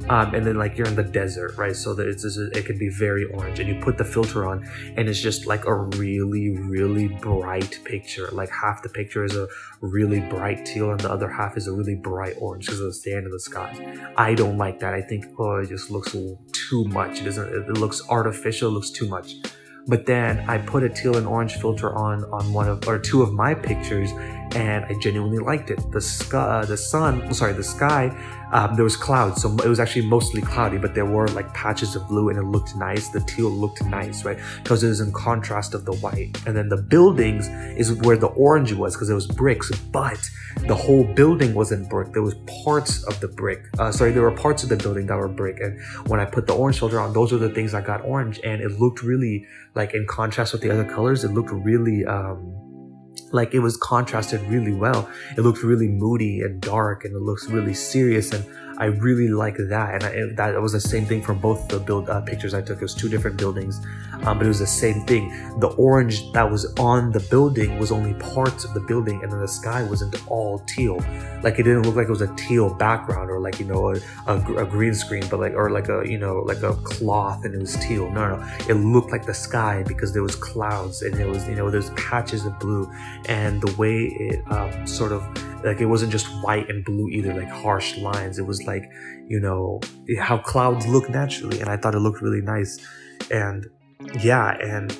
um, 0.09 0.33
and 0.33 0.45
then 0.45 0.55
like 0.55 0.77
you're 0.77 0.87
in 0.87 0.95
the 0.95 1.03
desert, 1.03 1.55
right? 1.57 1.75
So 1.75 1.93
that 1.93 2.07
it's 2.07 2.25
it 2.25 2.65
can 2.65 2.77
be 2.77 2.89
very 2.89 3.25
orange, 3.25 3.59
and 3.59 3.69
you 3.69 3.81
put 3.81 3.97
the 3.97 4.03
filter 4.03 4.45
on, 4.47 4.67
and 4.97 5.07
it's 5.07 5.21
just 5.21 5.45
like 5.45 5.65
a 5.65 5.73
really 5.73 6.57
really 6.57 7.07
bright 7.07 7.79
picture. 7.85 8.29
Like 8.31 8.49
half 8.49 8.83
the 8.83 8.89
picture 8.89 9.23
is 9.23 9.35
a 9.35 9.47
really 9.79 10.19
bright 10.19 10.65
teal, 10.65 10.91
and 10.91 10.99
the 10.99 11.11
other 11.11 11.29
half 11.29 11.55
is 11.55 11.67
a 11.67 11.71
really 11.71 11.95
bright 11.95 12.35
orange 12.39 12.65
because 12.65 12.79
of 12.79 12.87
the 12.87 12.93
stand 12.93 13.25
in 13.25 13.31
the 13.31 13.39
sky. 13.39 14.13
I 14.17 14.33
don't 14.33 14.57
like 14.57 14.79
that. 14.79 14.93
I 14.93 15.01
think 15.01 15.25
oh, 15.37 15.57
it 15.57 15.69
just 15.69 15.91
looks 15.91 16.11
too 16.11 16.85
much. 16.85 17.21
It 17.21 17.23
doesn't. 17.25 17.47
It 17.47 17.77
looks 17.77 18.01
artificial. 18.09 18.69
It 18.69 18.73
looks 18.73 18.91
too 18.91 19.07
much. 19.07 19.35
But 19.87 20.05
then 20.05 20.39
I 20.49 20.57
put 20.57 20.83
a 20.83 20.89
teal 20.89 21.17
and 21.17 21.27
orange 21.27 21.55
filter 21.55 21.93
on 21.93 22.23
on 22.25 22.53
one 22.53 22.67
of 22.67 22.87
or 22.87 22.99
two 22.99 23.21
of 23.21 23.33
my 23.33 23.53
pictures, 23.53 24.11
and 24.55 24.85
I 24.85 24.93
genuinely 24.99 25.39
liked 25.39 25.69
it. 25.69 25.79
The 25.91 26.01
sky, 26.01 26.61
uh, 26.61 26.65
the 26.65 26.77
sun, 26.77 27.33
sorry, 27.33 27.53
the 27.53 27.63
sky. 27.63 28.15
Um, 28.51 28.75
there 28.75 28.83
was 28.83 28.97
clouds, 28.97 29.41
so 29.41 29.55
it 29.63 29.67
was 29.67 29.79
actually 29.79 30.05
mostly 30.07 30.41
cloudy, 30.41 30.77
but 30.77 30.93
there 30.93 31.05
were 31.05 31.27
like 31.29 31.53
patches 31.53 31.95
of 31.95 32.05
blue, 32.09 32.29
and 32.29 32.37
it 32.37 32.43
looked 32.43 32.75
nice. 32.75 33.07
The 33.07 33.21
teal 33.21 33.49
looked 33.49 33.83
nice, 33.85 34.25
right? 34.25 34.37
Because 34.61 34.83
it 34.83 34.89
was 34.89 34.99
in 34.99 35.13
contrast 35.13 35.73
of 35.73 35.85
the 35.85 35.93
white. 35.93 36.37
And 36.45 36.55
then 36.55 36.67
the 36.67 36.77
buildings 36.77 37.47
is 37.79 37.93
where 38.01 38.17
the 38.17 38.27
orange 38.27 38.73
was, 38.73 38.95
because 38.95 39.09
it 39.09 39.13
was 39.13 39.27
bricks, 39.27 39.71
but 39.91 40.29
the 40.67 40.75
whole 40.75 41.05
building 41.05 41.53
wasn't 41.53 41.89
brick. 41.89 42.11
There 42.11 42.21
was 42.21 42.35
parts 42.65 43.03
of 43.05 43.19
the 43.21 43.29
brick. 43.29 43.63
Uh, 43.79 43.91
sorry, 43.91 44.11
there 44.11 44.23
were 44.23 44.31
parts 44.31 44.63
of 44.63 44.69
the 44.69 44.75
building 44.75 45.05
that 45.07 45.15
were 45.15 45.29
brick. 45.29 45.61
And 45.61 45.79
when 46.07 46.19
I 46.19 46.25
put 46.25 46.45
the 46.45 46.53
orange 46.53 46.79
filter 46.79 46.99
on, 46.99 47.13
those 47.13 47.31
were 47.31 47.37
the 47.37 47.51
things 47.51 47.71
that 47.71 47.85
got 47.85 48.03
orange, 48.03 48.41
and 48.43 48.61
it 48.61 48.79
looked 48.79 49.01
really 49.01 49.45
like 49.75 49.93
in 49.93 50.05
contrast 50.07 50.51
with 50.51 50.61
the 50.61 50.71
other 50.71 50.83
colors. 50.83 51.23
It 51.23 51.31
looked 51.31 51.51
really. 51.51 52.05
Um, 52.05 52.60
like 53.31 53.53
it 53.53 53.59
was 53.59 53.77
contrasted 53.77 54.41
really 54.43 54.73
well. 54.73 55.09
It 55.37 55.41
looked 55.41 55.63
really 55.63 55.87
moody 55.87 56.41
and 56.41 56.61
dark, 56.61 57.05
and 57.05 57.15
it 57.15 57.21
looks 57.21 57.47
really 57.47 57.73
serious. 57.73 58.31
And 58.31 58.45
I 58.81 58.85
really 58.85 59.27
like 59.27 59.57
that, 59.57 59.93
and 59.93 60.03
I, 60.03 60.49
that 60.51 60.59
was 60.59 60.71
the 60.71 60.81
same 60.81 61.05
thing 61.05 61.21
for 61.21 61.35
both 61.35 61.67
the 61.67 61.77
build 61.79 62.09
uh, 62.09 62.19
pictures 62.21 62.55
I 62.55 62.63
took. 62.63 62.79
It 62.79 62.81
was 62.81 62.95
two 62.95 63.09
different 63.09 63.37
buildings, 63.37 63.79
um, 64.23 64.39
but 64.39 64.45
it 64.45 64.47
was 64.47 64.57
the 64.57 64.65
same 64.65 65.05
thing. 65.05 65.29
The 65.59 65.67
orange 65.77 66.31
that 66.33 66.49
was 66.49 66.65
on 66.79 67.11
the 67.11 67.19
building 67.19 67.77
was 67.77 67.91
only 67.91 68.15
parts 68.15 68.65
of 68.65 68.73
the 68.73 68.79
building, 68.79 69.21
and 69.21 69.31
then 69.31 69.39
the 69.39 69.47
sky 69.47 69.83
wasn't 69.83 70.15
all 70.27 70.57
teal. 70.65 70.97
Like 71.43 71.59
it 71.59 71.63
didn't 71.63 71.83
look 71.83 71.95
like 71.95 72.07
it 72.07 72.09
was 72.09 72.23
a 72.23 72.35
teal 72.35 72.73
background 72.73 73.29
or 73.29 73.39
like 73.39 73.59
you 73.59 73.67
know 73.67 73.93
a, 73.93 73.99
a, 74.25 74.63
a 74.63 74.65
green 74.65 74.95
screen, 74.95 75.25
but 75.29 75.39
like 75.39 75.53
or 75.53 75.69
like 75.69 75.87
a 75.87 76.01
you 76.03 76.17
know 76.17 76.39
like 76.39 76.63
a 76.63 76.73
cloth 76.77 77.45
and 77.45 77.53
it 77.53 77.61
was 77.61 77.75
teal. 77.75 78.09
No, 78.09 78.35
no, 78.35 78.55
it 78.67 78.73
looked 78.73 79.11
like 79.11 79.27
the 79.27 79.33
sky 79.35 79.83
because 79.87 80.11
there 80.11 80.23
was 80.23 80.35
clouds 80.35 81.03
and 81.03 81.19
it 81.19 81.27
was 81.27 81.47
you 81.47 81.53
know 81.53 81.69
there's 81.69 81.91
patches 81.91 82.47
of 82.47 82.57
blue, 82.57 82.91
and 83.25 83.61
the 83.61 83.75
way 83.75 84.05
it 84.05 84.51
um, 84.51 84.87
sort 84.87 85.11
of 85.11 85.21
like 85.63 85.81
it 85.81 85.85
wasn't 85.85 86.11
just 86.11 86.27
white 86.43 86.69
and 86.69 86.83
blue 86.83 87.09
either 87.09 87.33
like 87.33 87.49
harsh 87.49 87.97
lines. 87.97 88.39
It 88.39 88.45
was 88.45 88.63
like 88.63 88.89
you 89.27 89.39
know 89.39 89.79
how 90.19 90.37
clouds 90.37 90.87
look 90.87 91.09
naturally 91.09 91.59
and 91.61 91.69
i 91.69 91.77
thought 91.77 91.95
it 91.95 91.99
looked 91.99 92.21
really 92.21 92.41
nice. 92.41 92.79
And 93.29 93.67
yeah 94.19 94.57
and 94.61 94.97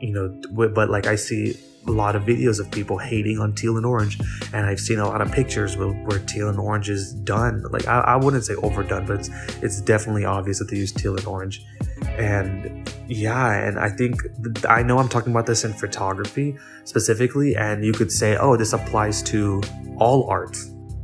you 0.00 0.12
know 0.12 0.40
but 0.68 0.88
like 0.88 1.06
i 1.06 1.16
see 1.16 1.56
a 1.86 1.90
lot 1.90 2.16
of 2.16 2.22
videos 2.22 2.58
of 2.60 2.70
people 2.70 2.98
hating 2.98 3.38
on 3.38 3.54
teal 3.54 3.76
and 3.76 3.86
orange 3.86 4.18
and 4.52 4.66
i've 4.66 4.80
seen 4.80 4.98
a 4.98 5.08
lot 5.08 5.20
of 5.20 5.30
pictures 5.30 5.76
where, 5.76 5.88
where 5.88 6.18
teal 6.20 6.48
and 6.48 6.58
orange 6.58 6.88
is 6.90 7.12
done. 7.12 7.62
Like 7.70 7.86
I, 7.86 8.00
I 8.00 8.16
wouldn't 8.16 8.44
say 8.44 8.54
overdone 8.56 9.06
but 9.06 9.20
it's 9.20 9.30
it's 9.62 9.80
definitely 9.80 10.24
obvious 10.24 10.58
that 10.58 10.68
they 10.70 10.76
use 10.76 10.92
teal 10.92 11.16
and 11.16 11.26
orange 11.26 11.64
and 12.18 12.90
yeah 13.08 13.66
and 13.66 13.78
i 13.78 13.88
think 13.88 14.20
i 14.68 14.82
know 14.82 14.98
i'm 14.98 15.08
talking 15.08 15.32
about 15.32 15.46
this 15.46 15.64
in 15.64 15.72
photography 15.72 16.56
specifically 16.84 17.56
and 17.56 17.84
you 17.84 17.92
could 17.92 18.10
say 18.12 18.36
oh 18.36 18.56
this 18.56 18.72
applies 18.72 19.22
to 19.22 19.62
all 19.98 20.28
art 20.28 20.56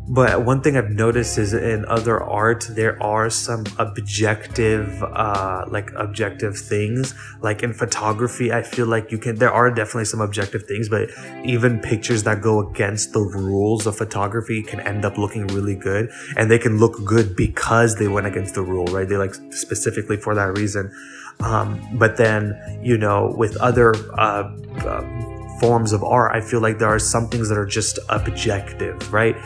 but 0.09 0.45
one 0.45 0.63
thing 0.63 0.77
I've 0.77 0.91
noticed 0.91 1.39
is 1.39 1.55
in 1.55 1.85
other 1.85 2.21
art, 2.21 2.67
there 2.71 3.01
are 3.01 3.31
some 3.31 3.65
objective, 3.79 5.03
uh, 5.03 5.65
like 5.69 5.91
objective 5.97 6.59
things. 6.59 7.15
Like 7.41 7.63
in 7.63 7.73
photography, 7.73 8.53
I 8.53 8.63
feel 8.63 8.87
like 8.87 9.13
you 9.13 9.19
can, 9.19 9.37
there 9.37 9.53
are 9.53 9.71
definitely 9.71 10.07
some 10.07 10.21
objective 10.21 10.65
things, 10.65 10.89
but 10.89 11.09
even 11.45 11.79
pictures 11.79 12.25
that 12.25 12.43
go 12.43 12.69
against 12.69 13.13
the 13.13 13.21
rules 13.21 13.87
of 13.87 13.97
photography 13.97 14.63
can 14.63 14.81
end 14.81 15.05
up 15.05 15.19
looking 15.19 15.47
really 15.49 15.77
good. 15.77 16.11
And 16.37 16.51
they 16.51 16.59
can 16.59 16.79
look 16.79 17.05
good 17.05 17.37
because 17.37 17.97
they 17.97 18.09
went 18.09 18.27
against 18.27 18.55
the 18.55 18.63
rule, 18.63 18.87
right? 18.87 19.09
They 19.09 19.17
like 19.17 19.35
specifically 19.51 20.17
for 20.17 20.35
that 20.35 20.59
reason. 20.59 20.93
Um, 21.41 21.81
but 21.95 22.17
then, 22.17 22.81
you 22.83 22.99
know, 22.99 23.33
with 23.37 23.57
other, 23.59 23.95
uh, 24.19 24.51
uh, 24.85 25.33
forms 25.61 25.93
of 25.93 26.03
art, 26.03 26.35
I 26.35 26.41
feel 26.41 26.61
like 26.61 26.81
there 26.81 26.89
are 26.89 26.99
some 26.99 27.29
things 27.29 27.49
that 27.49 27.57
are 27.57 27.65
just 27.65 28.01
objective, 28.09 29.13
right? 29.13 29.37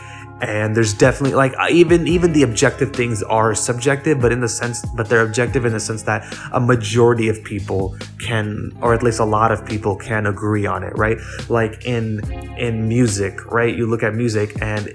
And 0.41 0.75
there's 0.75 0.93
definitely 0.93 1.35
like 1.35 1.53
uh, 1.57 1.67
even 1.69 2.07
even 2.07 2.33
the 2.33 2.43
objective 2.43 2.93
things 2.93 3.23
are 3.23 3.55
subjective 3.55 4.21
but 4.21 4.31
in 4.31 4.39
the 4.39 4.49
sense 4.49 4.85
but 4.95 5.09
they're 5.09 5.25
objective 5.25 5.65
in 5.65 5.73
the 5.73 5.79
sense 5.79 6.03
that 6.03 6.23
a 6.53 6.59
majority 6.59 7.27
of 7.27 7.43
people 7.43 7.97
can 8.19 8.71
or 8.81 8.93
at 8.93 9.01
least 9.01 9.19
a 9.19 9.25
lot 9.25 9.51
of 9.51 9.65
people 9.65 9.95
can 9.95 10.25
agree 10.25 10.65
on 10.65 10.83
it 10.83 10.93
right? 10.97 11.17
Like 11.49 11.85
in 11.85 12.19
in 12.57 12.87
music 12.87 13.45
right? 13.51 13.75
You 13.75 13.87
look 13.87 14.03
at 14.03 14.13
music 14.13 14.61
and 14.61 14.89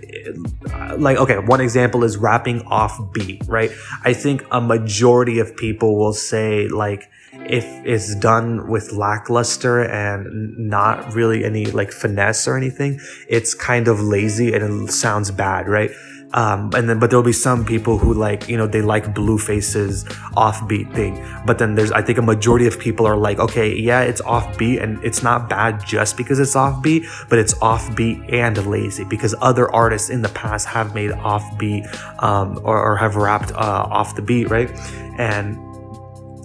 uh, 0.72 0.96
like 0.96 1.18
okay 1.18 1.38
one 1.38 1.60
example 1.60 2.04
is 2.04 2.16
rapping 2.16 2.62
off 2.66 3.00
beat 3.12 3.42
right? 3.48 3.72
I 4.04 4.12
think 4.12 4.44
a 4.50 4.60
majority 4.60 5.38
of 5.40 5.56
people 5.56 5.96
will 5.96 6.14
say 6.14 6.68
like 6.68 7.10
if 7.46 7.64
it's 7.84 8.14
done 8.16 8.68
with 8.68 8.92
lackluster 8.92 9.82
and 9.82 10.56
not 10.56 11.14
really 11.14 11.44
any 11.44 11.66
like 11.66 11.92
finesse 11.92 12.46
or 12.46 12.56
anything, 12.56 13.00
it's 13.28 13.54
kind 13.54 13.88
of 13.88 14.00
lazy 14.00 14.52
and 14.54 14.88
it 14.88 14.92
sounds 14.92 15.30
bad, 15.30 15.68
right? 15.68 15.90
Um, 16.34 16.70
and 16.74 16.88
then, 16.88 16.98
but 16.98 17.10
there'll 17.10 17.22
be 17.22 17.32
some 17.32 17.64
people 17.64 17.98
who 17.98 18.14
like, 18.14 18.48
you 18.48 18.56
know, 18.56 18.66
they 18.66 18.80
like 18.80 19.14
Blueface's 19.14 20.04
offbeat 20.34 20.92
thing. 20.94 21.22
But 21.46 21.58
then 21.58 21.74
there's, 21.74 21.92
I 21.92 22.02
think 22.02 22.18
a 22.18 22.22
majority 22.22 22.66
of 22.66 22.78
people 22.78 23.06
are 23.06 23.16
like, 23.16 23.38
okay, 23.38 23.74
yeah, 23.74 24.00
it's 24.00 24.22
offbeat 24.22 24.82
and 24.82 25.02
it's 25.04 25.22
not 25.22 25.48
bad 25.48 25.84
just 25.84 26.16
because 26.16 26.40
it's 26.40 26.54
offbeat, 26.54 27.04
but 27.28 27.38
it's 27.38 27.54
offbeat 27.54 28.32
and 28.32 28.66
lazy 28.66 29.04
because 29.04 29.34
other 29.40 29.70
artists 29.74 30.08
in 30.08 30.22
the 30.22 30.30
past 30.30 30.66
have 30.68 30.94
made 30.94 31.10
offbeat 31.10 31.84
um, 32.22 32.58
or, 32.62 32.82
or 32.82 32.96
have 32.96 33.16
rapped 33.16 33.52
uh, 33.52 33.86
off 33.90 34.16
the 34.16 34.22
beat, 34.22 34.48
right? 34.48 34.70
And 35.18 35.58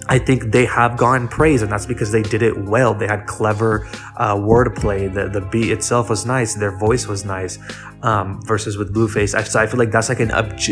I 0.10 0.20
think 0.20 0.52
they 0.52 0.66
have 0.66 0.98
gotten 0.98 1.28
praise, 1.28 1.62
and 1.62 1.72
that's 1.72 1.86
because 1.86 2.12
they 2.12 2.24
did 2.24 2.42
it 2.42 2.58
well. 2.58 2.94
They 2.94 3.08
had 3.08 3.26
clever 3.26 3.88
uh, 4.16 4.36
wordplay. 4.36 5.14
The 5.14 5.28
the 5.30 5.42
beat 5.42 5.72
itself 5.72 6.10
was 6.10 6.26
nice. 6.26 6.56
Their 6.56 6.78
voice 6.78 7.08
was 7.08 7.26
nice. 7.26 7.60
Um, 8.04 8.39
versus 8.46 8.77
with 8.77 8.94
Blueface, 8.94 9.34
I, 9.34 9.42
so 9.42 9.60
I 9.60 9.66
feel 9.66 9.80
like 9.80 9.89
that's 9.89 10.08
like 10.08 10.20
an 10.20 10.30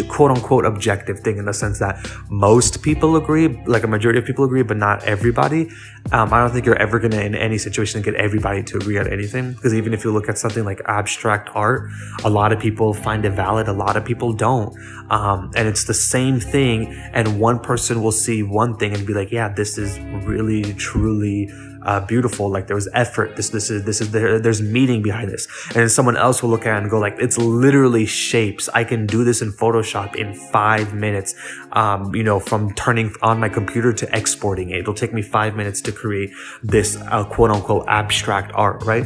quote 0.08 0.30
unquote 0.30 0.64
objective 0.64 1.22
thing 1.22 1.38
in 1.38 1.46
the 1.46 1.54
sense 1.54 1.80
that 1.80 2.08
most 2.30 2.84
people 2.84 3.16
agree, 3.16 3.48
like 3.66 3.84
a 3.84 3.88
majority 3.88 4.20
of 4.20 4.26
people 4.26 4.46
agree, 4.46 4.62
but 4.62 4.78
not 4.78 5.04
everybody. 5.06 5.68
Um, 6.12 6.32
I 6.32 6.40
don't 6.40 6.52
think 6.52 6.68
you're 6.68 6.78
ever 6.78 7.00
gonna 7.00 7.22
in 7.22 7.34
any 7.34 7.58
situation 7.58 8.04
get 8.04 8.14
everybody 8.14 8.62
to 8.64 8.78
agree 8.78 9.00
on 9.00 9.12
anything 9.12 9.54
because 9.54 9.74
even 9.74 9.92
if 9.92 10.04
you 10.04 10.12
look 10.12 10.30
at 10.30 10.38
something 10.38 10.64
like 10.64 10.82
abstract 10.86 11.50
art, 11.56 11.90
a 12.24 12.30
lot 12.30 12.54
of 12.54 12.60
people 12.60 12.94
find 12.94 13.26
it 13.26 13.32
valid, 13.32 13.68
a 13.68 13.74
lot 13.74 13.98
of 13.98 14.06
people 14.06 14.32
don't, 14.32 14.78
um, 15.10 15.50
and 15.56 15.68
it's 15.68 15.86
the 15.86 15.96
same 15.96 16.40
thing. 16.40 16.94
And 17.12 17.40
one 17.40 17.58
person 17.60 18.04
will 18.04 18.12
see 18.12 18.44
one 18.44 18.78
thing 18.78 18.94
and 18.94 19.06
be 19.06 19.14
like, 19.14 19.32
"Yeah, 19.32 19.50
this 19.50 19.80
is 19.80 20.00
really 20.28 20.74
truly." 20.76 21.50
Uh, 21.86 22.06
beautiful. 22.06 22.50
Like 22.50 22.68
there 22.68 22.76
was 22.76 22.90
effort. 22.94 23.36
This 23.36 23.50
this 23.50 23.70
is 23.70 23.84
this 23.84 24.02
is 24.02 24.12
there, 24.12 24.40
there's 24.40 24.62
meaning 24.62 25.02
behind 25.02 25.30
this. 25.30 25.48
And 25.68 25.78
then 25.78 25.90
someone 25.90 26.18
else 26.18 26.42
will 26.42 26.50
look 26.50 26.66
at 26.66 26.76
it 26.76 26.82
and 26.82 26.90
go 26.90 27.00
like, 27.00 27.16
it's 27.20 27.38
literally 27.38 28.06
shapes. 28.06 28.68
I 28.74 28.84
can 28.84 29.06
do 29.06 29.24
this 29.24 29.42
in 29.42 29.52
Photoshop 29.52 30.16
in 30.16 30.34
five 30.34 30.94
minutes. 30.94 31.36
Um, 31.72 32.14
you 32.16 32.24
know, 32.24 32.40
from 32.40 32.74
turning 32.74 33.14
on 33.22 33.40
my 33.40 33.50
computer 33.50 33.94
to 33.94 34.18
exporting 34.18 34.72
it. 34.72 34.80
It'll 34.80 34.94
take 34.94 35.14
me 35.14 35.22
five 35.22 35.56
minutes 35.56 35.82
to 35.82 35.92
create 35.92 36.32
this 36.64 36.98
uh, 36.98 37.24
quote 37.26 37.52
unquote 37.52 37.86
abstract 37.88 38.52
art, 38.56 38.84
right? 38.84 39.06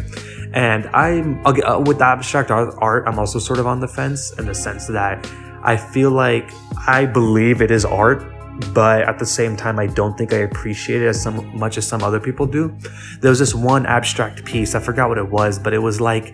And 0.54 0.88
I'm 0.88 1.46
uh, 1.46 1.84
with 1.86 2.02
abstract 2.02 2.52
art, 2.52 2.74
art. 2.80 3.04
I'm 3.08 3.20
also 3.20 3.40
sort 3.40 3.60
of 3.60 3.68
on 3.68 3.80
the 3.80 3.88
fence 3.88 4.32
in 4.40 4.46
the 4.46 4.56
sense 4.56 4.88
that 4.88 5.28
I 5.64 5.76
feel 5.78 6.12
like 6.12 6.50
I 6.88 7.06
believe 7.06 7.62
it 7.62 7.72
is 7.72 7.86
art 7.86 8.24
but 8.74 9.01
at 9.04 9.20
the 9.20 9.25
same 9.25 9.56
time, 9.56 9.80
I 9.80 9.88
don't 9.88 10.18
think 10.18 10.34
I 10.34 10.38
appreciate 10.38 11.01
it 11.01 11.08
as 11.08 11.22
some, 11.22 11.58
much 11.58 11.78
as 11.78 11.88
some 11.88 12.04
other 12.04 12.20
people 12.20 12.46
do. 12.46 12.75
There 13.22 13.30
was 13.30 13.39
this 13.39 13.56
one 13.56 13.86
abstract 13.86 14.46
piece, 14.46 14.75
I 14.75 14.80
forgot 14.80 15.10
what 15.10 15.18
it 15.18 15.30
was, 15.30 15.60
but 15.60 15.74
it 15.74 15.80
was 15.80 16.01
like 16.01 16.34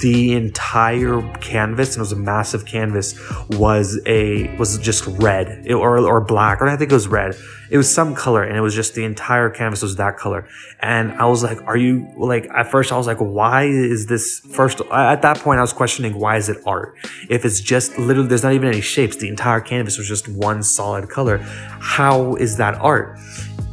the 0.00 0.34
entire 0.34 1.22
canvas, 1.40 1.90
and 1.90 1.98
it 1.98 2.00
was 2.00 2.12
a 2.12 2.16
massive 2.16 2.66
canvas, 2.66 3.18
was 3.50 4.00
a 4.06 4.54
was 4.56 4.78
just 4.78 5.06
red 5.06 5.70
or, 5.70 5.98
or 5.98 6.20
black, 6.20 6.60
or 6.60 6.68
I 6.68 6.76
think 6.76 6.90
it 6.90 6.94
was 6.94 7.08
red 7.08 7.34
it 7.70 7.76
was 7.76 7.92
some 7.92 8.14
color 8.14 8.42
and 8.42 8.56
it 8.56 8.60
was 8.60 8.74
just 8.74 8.94
the 8.94 9.04
entire 9.04 9.50
canvas 9.50 9.82
was 9.82 9.96
that 9.96 10.16
color. 10.16 10.46
And 10.80 11.12
i 11.12 11.26
was 11.26 11.42
like 11.42 11.62
are 11.62 11.76
you 11.76 12.08
like 12.16 12.48
at 12.54 12.70
first 12.70 12.92
i 12.92 12.96
was 12.96 13.06
like 13.06 13.18
why 13.18 13.64
is 13.64 14.06
this 14.06 14.40
first 14.52 14.80
at 14.92 15.22
that 15.22 15.38
point 15.38 15.58
i 15.58 15.62
was 15.62 15.72
questioning 15.72 16.18
why 16.18 16.36
is 16.36 16.48
it 16.48 16.58
art? 16.66 16.94
If 17.28 17.44
it's 17.44 17.60
just 17.60 17.98
literally 17.98 18.28
there's 18.28 18.42
not 18.42 18.52
even 18.52 18.68
any 18.68 18.80
shapes. 18.80 19.16
The 19.16 19.28
entire 19.28 19.60
canvas 19.60 19.98
was 19.98 20.08
just 20.08 20.28
one 20.28 20.62
solid 20.62 21.08
color. 21.08 21.38
How 21.38 22.34
is 22.36 22.56
that 22.56 22.74
art 22.76 23.18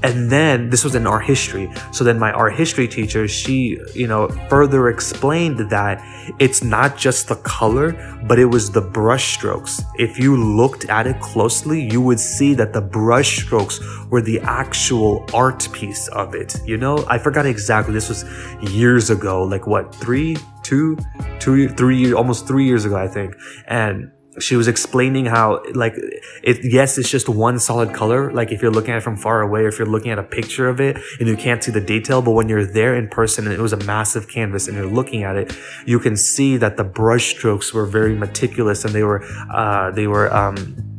and 0.03 0.29
then 0.29 0.69
this 0.69 0.83
was 0.83 0.95
in 0.95 1.07
art 1.07 1.25
history. 1.25 1.71
So 1.91 2.03
then 2.03 2.19
my 2.19 2.31
art 2.31 2.55
history 2.55 2.87
teacher 2.87 3.27
she 3.27 3.79
you 3.93 4.07
know 4.07 4.27
further 4.49 4.89
explained 4.89 5.69
that 5.69 6.03
it's 6.39 6.63
not 6.63 6.97
just 6.97 7.27
the 7.29 7.37
color 7.37 7.93
but 8.27 8.37
it 8.39 8.45
was 8.45 8.71
the 8.71 8.81
brush 8.81 9.33
strokes. 9.33 9.81
If 9.97 10.19
you 10.19 10.35
looked 10.35 10.85
at 10.89 11.07
it 11.07 11.19
closely 11.21 11.81
you 11.81 12.01
would 12.01 12.19
see 12.19 12.53
that 12.55 12.73
the 12.73 12.81
brush 12.81 13.43
strokes 13.43 13.79
were 14.09 14.21
the 14.21 14.39
actual 14.41 15.25
art 15.33 15.67
piece 15.71 16.07
of 16.09 16.35
it 16.35 16.55
you 16.65 16.77
know? 16.77 17.05
I 17.07 17.17
forgot 17.17 17.45
exactly. 17.45 17.93
This 17.93 18.09
was 18.09 18.25
years 18.61 19.09
ago 19.09 19.43
like 19.43 19.67
what 19.67 19.95
three 19.95 20.37
two 20.63 20.97
two 21.39 21.69
three 21.69 22.13
almost 22.13 22.47
three 22.47 22.65
years 22.65 22.85
ago 22.85 22.95
i 22.95 23.07
think. 23.07 23.35
And 23.67 24.11
she 24.39 24.55
was 24.55 24.67
explaining 24.67 25.25
how 25.25 25.63
like 25.73 25.95
it 26.43 26.59
yes 26.63 26.97
it's 26.97 27.09
just 27.09 27.29
one 27.29 27.59
solid 27.59 27.93
color. 27.93 28.31
Like 28.31 28.51
if 28.51 28.61
you're 28.61 28.71
looking 28.71 28.91
at 28.91 28.97
it 28.97 29.03
from 29.03 29.17
far 29.17 29.41
away 29.41 29.61
or 29.61 29.67
if 29.67 29.77
you're 29.77 29.87
looking 29.87 30.11
at 30.11 30.19
a 30.19 30.23
picture 30.23 30.67
of 30.67 30.79
it 30.79 30.97
and 31.19 31.27
you 31.27 31.37
can't 31.37 31.63
see 31.63 31.71
the 31.71 31.81
detail 31.81 32.21
but 32.21 32.31
when 32.31 32.49
you're 32.49 32.65
there 32.65 32.95
in 32.95 33.07
person 33.07 33.45
and 33.45 33.53
it 33.53 33.59
was 33.59 33.73
a 33.73 33.77
massive 33.85 34.27
canvas 34.27 34.67
and 34.67 34.77
you're 34.77 34.85
looking 34.85 35.23
at 35.23 35.35
it 35.35 35.55
you 35.85 35.99
can 35.99 36.15
see 36.15 36.57
that 36.57 36.77
the 36.77 36.83
brush 36.83 37.35
strokes 37.35 37.73
were 37.73 37.85
very 37.85 38.15
meticulous 38.15 38.85
and 38.85 38.93
they 38.93 39.03
were 39.03 39.23
uh 39.51 39.91
they 39.91 40.07
were 40.07 40.33
um 40.33 40.92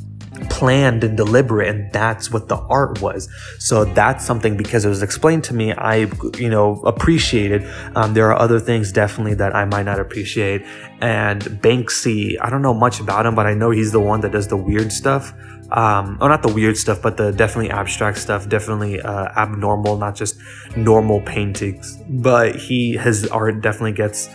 planned 0.50 1.04
and 1.04 1.16
deliberate 1.16 1.68
and 1.68 1.92
that's 1.92 2.30
what 2.30 2.48
the 2.48 2.56
art 2.56 3.00
was. 3.00 3.28
So 3.58 3.84
that's 3.84 4.24
something 4.24 4.56
because 4.56 4.84
it 4.84 4.88
was 4.88 5.02
explained 5.02 5.44
to 5.44 5.54
me 5.54 5.72
i 5.72 6.10
you 6.38 6.48
know 6.50 6.80
appreciated. 6.82 7.64
Um, 7.94 8.14
there 8.14 8.30
are 8.30 8.38
other 8.38 8.60
things 8.60 8.92
definitely 8.92 9.34
that 9.34 9.54
i 9.54 9.64
might 9.64 9.84
not 9.84 10.00
appreciate. 10.00 10.62
And 11.00 11.42
banksy 11.42 12.36
i 12.40 12.50
don't 12.50 12.62
know 12.62 12.74
much 12.74 13.00
about 13.00 13.26
him 13.26 13.34
but 13.34 13.46
i 13.46 13.54
know 13.54 13.70
he's 13.70 13.92
the 13.92 14.00
one 14.00 14.20
that 14.20 14.32
does 14.32 14.48
the 14.48 14.56
weird 14.56 14.92
stuff. 14.92 15.32
Um 15.70 16.18
or 16.20 16.28
not 16.28 16.42
the 16.42 16.52
weird 16.52 16.76
stuff 16.76 17.00
but 17.00 17.16
the 17.16 17.30
definitely 17.32 17.70
abstract 17.70 18.18
stuff 18.18 18.48
definitely 18.48 19.00
uh, 19.00 19.26
abnormal 19.36 19.96
not 19.96 20.14
just 20.14 20.36
normal 20.76 21.20
paintings. 21.22 21.98
But 22.08 22.56
he 22.56 22.96
his 22.96 23.26
art 23.28 23.60
definitely 23.60 23.92
gets 23.92 24.28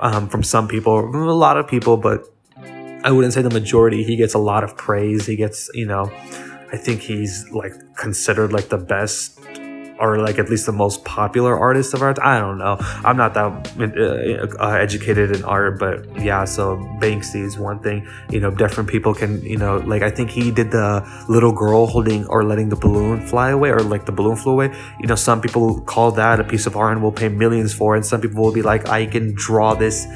um, 0.00 0.28
from 0.28 0.42
some 0.42 0.68
people 0.68 0.98
a 0.98 1.32
lot 1.32 1.56
of 1.56 1.66
people 1.68 1.96
but 1.96 2.33
I 3.04 3.12
wouldn't 3.12 3.34
say 3.34 3.42
the 3.42 3.50
majority. 3.50 4.02
He 4.02 4.16
gets 4.16 4.32
a 4.32 4.38
lot 4.38 4.64
of 4.64 4.76
praise. 4.76 5.26
He 5.26 5.36
gets, 5.36 5.70
you 5.74 5.86
know, 5.86 6.10
I 6.72 6.76
think 6.78 7.02
he's 7.02 7.48
like 7.50 7.74
considered 7.96 8.52
like 8.52 8.70
the 8.70 8.78
best 8.78 9.38
or 10.00 10.18
like 10.18 10.38
at 10.38 10.50
least 10.50 10.66
the 10.66 10.72
most 10.72 11.04
popular 11.04 11.56
artist 11.56 11.94
of 11.94 12.02
art. 12.02 12.18
I 12.20 12.40
don't 12.40 12.58
know. 12.58 12.76
I'm 13.04 13.16
not 13.16 13.34
that 13.34 14.58
uh, 14.58 14.68
educated 14.70 15.36
in 15.36 15.44
art, 15.44 15.78
but 15.78 16.20
yeah. 16.20 16.44
So 16.44 16.76
Banksy 17.00 17.44
is 17.44 17.58
one 17.58 17.80
thing. 17.80 18.08
You 18.30 18.40
know, 18.40 18.50
different 18.50 18.88
people 18.88 19.14
can. 19.14 19.40
You 19.42 19.56
know, 19.56 19.76
like 19.78 20.02
I 20.02 20.10
think 20.10 20.30
he 20.30 20.50
did 20.50 20.70
the 20.70 21.06
little 21.28 21.52
girl 21.52 21.86
holding 21.86 22.26
or 22.26 22.42
letting 22.42 22.70
the 22.70 22.76
balloon 22.76 23.26
fly 23.26 23.50
away, 23.50 23.70
or 23.70 23.80
like 23.80 24.06
the 24.06 24.12
balloon 24.12 24.36
flew 24.36 24.52
away. 24.52 24.74
You 24.98 25.06
know, 25.06 25.14
some 25.14 25.40
people 25.40 25.80
call 25.82 26.10
that 26.12 26.40
a 26.40 26.44
piece 26.44 26.66
of 26.66 26.76
art 26.76 26.92
and 26.92 27.02
will 27.02 27.12
pay 27.12 27.28
millions 27.28 27.72
for 27.72 27.94
it. 27.94 27.98
And 27.98 28.06
some 28.06 28.20
people 28.20 28.42
will 28.42 28.52
be 28.52 28.62
like, 28.62 28.88
I 28.88 29.06
can 29.06 29.34
draw 29.34 29.74
this 29.74 30.06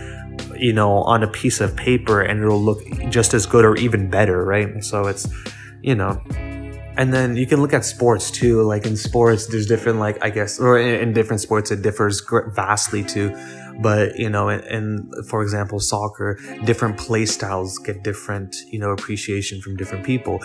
you 0.57 0.73
know, 0.73 1.03
on 1.03 1.23
a 1.23 1.29
piece 1.29 1.61
of 1.61 1.77
paper 1.77 2.21
and 2.21 2.43
it'll 2.43 2.61
look 2.61 2.81
just 3.11 3.35
as 3.35 3.47
good 3.47 3.65
or 3.65 3.77
even 3.77 4.11
better, 4.11 4.45
right? 4.45 4.83
So 4.85 5.07
it's, 5.07 5.29
you 5.83 5.95
know, 5.95 6.21
and 6.97 7.15
then 7.15 7.37
you 7.37 7.47
can 7.47 7.61
look 7.61 7.73
at 7.73 7.85
sports 7.85 8.31
too. 8.31 8.63
Like 8.63 8.85
in 8.85 8.97
sports, 8.97 9.47
there's 9.47 9.67
different, 9.67 10.01
like, 10.01 10.23
I 10.23 10.31
guess, 10.31 10.59
or 10.59 10.79
in, 10.79 11.13
different 11.13 11.41
sports, 11.41 11.71
it 11.71 11.83
differs 11.83 12.21
vastly 12.49 13.05
too. 13.05 13.37
But, 13.81 14.19
you 14.19 14.29
know, 14.29 14.49
and 14.49 15.15
for 15.29 15.41
example, 15.41 15.79
soccer, 15.79 16.41
different 16.65 16.99
play 16.99 17.27
styles 17.27 17.79
get 17.79 18.03
different, 18.03 18.57
you 18.67 18.81
know, 18.81 18.91
appreciation 18.91 19.61
from 19.61 19.77
different 19.77 20.05
people. 20.05 20.41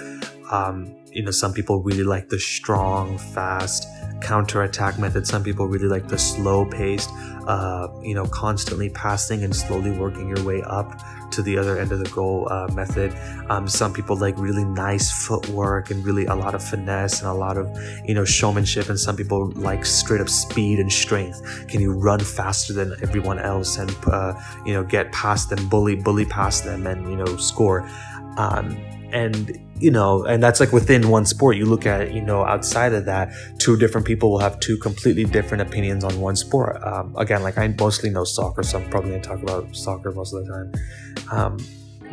Um, 0.51 0.95
you 1.11 1.23
know, 1.23 1.31
some 1.31 1.53
people 1.53 1.81
really 1.81 2.03
like 2.03 2.29
the 2.29 2.39
strong, 2.39 3.17
fast, 3.17 3.87
counter-attack 4.23 4.97
method. 4.97 5.27
Some 5.27 5.43
people 5.43 5.67
really 5.67 5.87
like 5.87 6.07
the 6.07 6.17
slow-paced, 6.17 7.09
uh, 7.47 7.89
you 8.01 8.15
know, 8.15 8.25
constantly 8.25 8.89
passing 8.89 9.43
and 9.43 9.55
slowly 9.55 9.91
working 9.91 10.27
your 10.27 10.43
way 10.43 10.61
up 10.63 10.99
to 11.31 11.41
the 11.41 11.57
other 11.57 11.79
end 11.79 11.91
of 11.91 11.99
the 11.99 12.09
goal 12.09 12.47
uh, 12.51 12.67
method. 12.73 13.13
Um, 13.49 13.67
some 13.67 13.91
people 13.91 14.15
like 14.15 14.37
really 14.37 14.63
nice 14.63 15.11
footwork 15.25 15.91
and 15.91 16.05
really 16.05 16.25
a 16.25 16.35
lot 16.35 16.55
of 16.55 16.63
finesse 16.63 17.19
and 17.21 17.29
a 17.29 17.33
lot 17.33 17.57
of, 17.57 17.65
you 18.05 18.13
know, 18.13 18.23
showmanship. 18.23 18.89
And 18.89 18.99
some 18.99 19.15
people 19.15 19.51
like 19.55 19.85
straight 19.85 20.21
up 20.21 20.29
speed 20.29 20.79
and 20.79 20.91
strength. 20.91 21.67
Can 21.67 21.81
you 21.81 21.91
run 21.91 22.19
faster 22.19 22.71
than 22.73 22.93
everyone 23.01 23.39
else 23.39 23.77
and, 23.77 23.95
uh, 24.07 24.33
you 24.65 24.73
know, 24.73 24.83
get 24.83 25.11
past 25.11 25.49
them, 25.49 25.67
bully, 25.69 25.95
bully 25.95 26.25
past 26.25 26.63
them 26.63 26.87
and, 26.87 27.09
you 27.09 27.15
know, 27.15 27.37
score. 27.37 27.81
Um, 28.37 28.77
and 29.11 29.59
you 29.79 29.91
know 29.91 30.23
and 30.23 30.41
that's 30.41 30.59
like 30.59 30.71
within 30.71 31.09
one 31.09 31.25
sport. 31.25 31.57
You 31.57 31.65
look 31.65 31.85
at 31.85 32.13
you 32.13 32.21
know 32.21 32.43
outside 32.43 32.93
of 32.93 33.05
that 33.05 33.31
two 33.59 33.77
different 33.77 34.05
people 34.07 34.31
will 34.31 34.39
have 34.39 34.59
two 34.59 34.77
completely 34.77 35.25
different 35.25 35.61
opinions 35.61 36.03
on 36.03 36.19
one 36.19 36.35
sport. 36.35 36.81
Um, 36.83 37.15
again 37.17 37.43
like 37.43 37.57
i 37.57 37.67
mostly 37.67 38.09
know 38.09 38.23
soccer 38.23 38.63
so 38.63 38.79
i'm 38.79 38.89
probably 38.89 39.11
to 39.11 39.19
talk 39.19 39.41
about 39.41 39.75
soccer 39.75 40.11
most 40.11 40.33
of 40.33 40.45
the 40.45 40.51
time. 40.51 40.71
Um, 41.31 41.57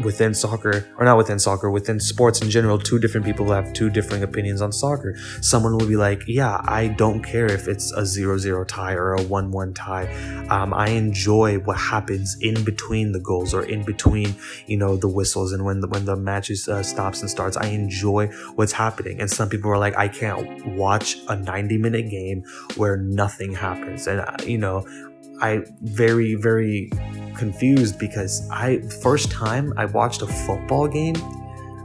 within 0.02 0.34
soccer, 0.34 0.86
or 0.98 1.04
not 1.04 1.16
within 1.16 1.38
soccer, 1.38 1.70
within 1.70 2.00
sports 2.00 2.40
in 2.40 2.50
general, 2.50 2.78
two 2.78 2.98
different 2.98 3.26
people 3.26 3.50
have 3.52 3.72
two 3.72 3.90
differing 3.90 4.22
opinions 4.22 4.60
on 4.60 4.72
soccer. 4.72 5.16
Someone 5.40 5.76
will 5.76 5.86
be 5.86 5.96
like, 5.96 6.22
yeah, 6.26 6.60
I 6.64 6.88
don't 6.88 7.22
care 7.22 7.46
if 7.46 7.68
it's 7.68 7.92
a 7.92 8.02
0-0 8.02 8.66
tie 8.66 8.94
or 8.94 9.14
a 9.14 9.20
1-1 9.20 9.74
tie. 9.74 10.06
Um, 10.48 10.74
I 10.74 10.88
enjoy 10.90 11.58
what 11.58 11.76
happens 11.76 12.36
in 12.40 12.64
between 12.64 13.12
the 13.12 13.20
goals 13.20 13.54
or 13.54 13.64
in 13.64 13.84
between, 13.84 14.34
you 14.66 14.76
know, 14.76 14.96
the 14.96 15.08
whistles 15.08 15.52
and 15.52 15.64
when 15.64 15.80
the, 15.80 15.88
when 15.88 16.04
the 16.04 16.16
match 16.16 16.50
uh, 16.50 16.82
stops 16.82 17.20
and 17.20 17.30
starts. 17.30 17.56
I 17.56 17.66
enjoy 17.66 18.28
what's 18.54 18.72
happening. 18.72 19.20
And 19.20 19.30
some 19.30 19.48
people 19.48 19.70
are 19.70 19.78
like, 19.78 19.96
I 19.96 20.08
can't 20.08 20.66
watch 20.76 21.16
a 21.28 21.36
90 21.36 21.78
minute 21.78 22.10
game 22.10 22.44
where 22.76 22.96
nothing 22.96 23.52
happens. 23.52 24.06
And, 24.06 24.20
uh, 24.20 24.36
you 24.46 24.58
know, 24.58 24.86
I 25.40 25.62
very, 25.80 26.34
very 26.34 26.90
confused 27.36 27.98
because 27.98 28.48
I 28.50 28.80
first 29.02 29.30
time 29.30 29.72
I 29.76 29.86
watched 29.86 30.22
a 30.22 30.26
football 30.26 30.88
game, 30.88 31.16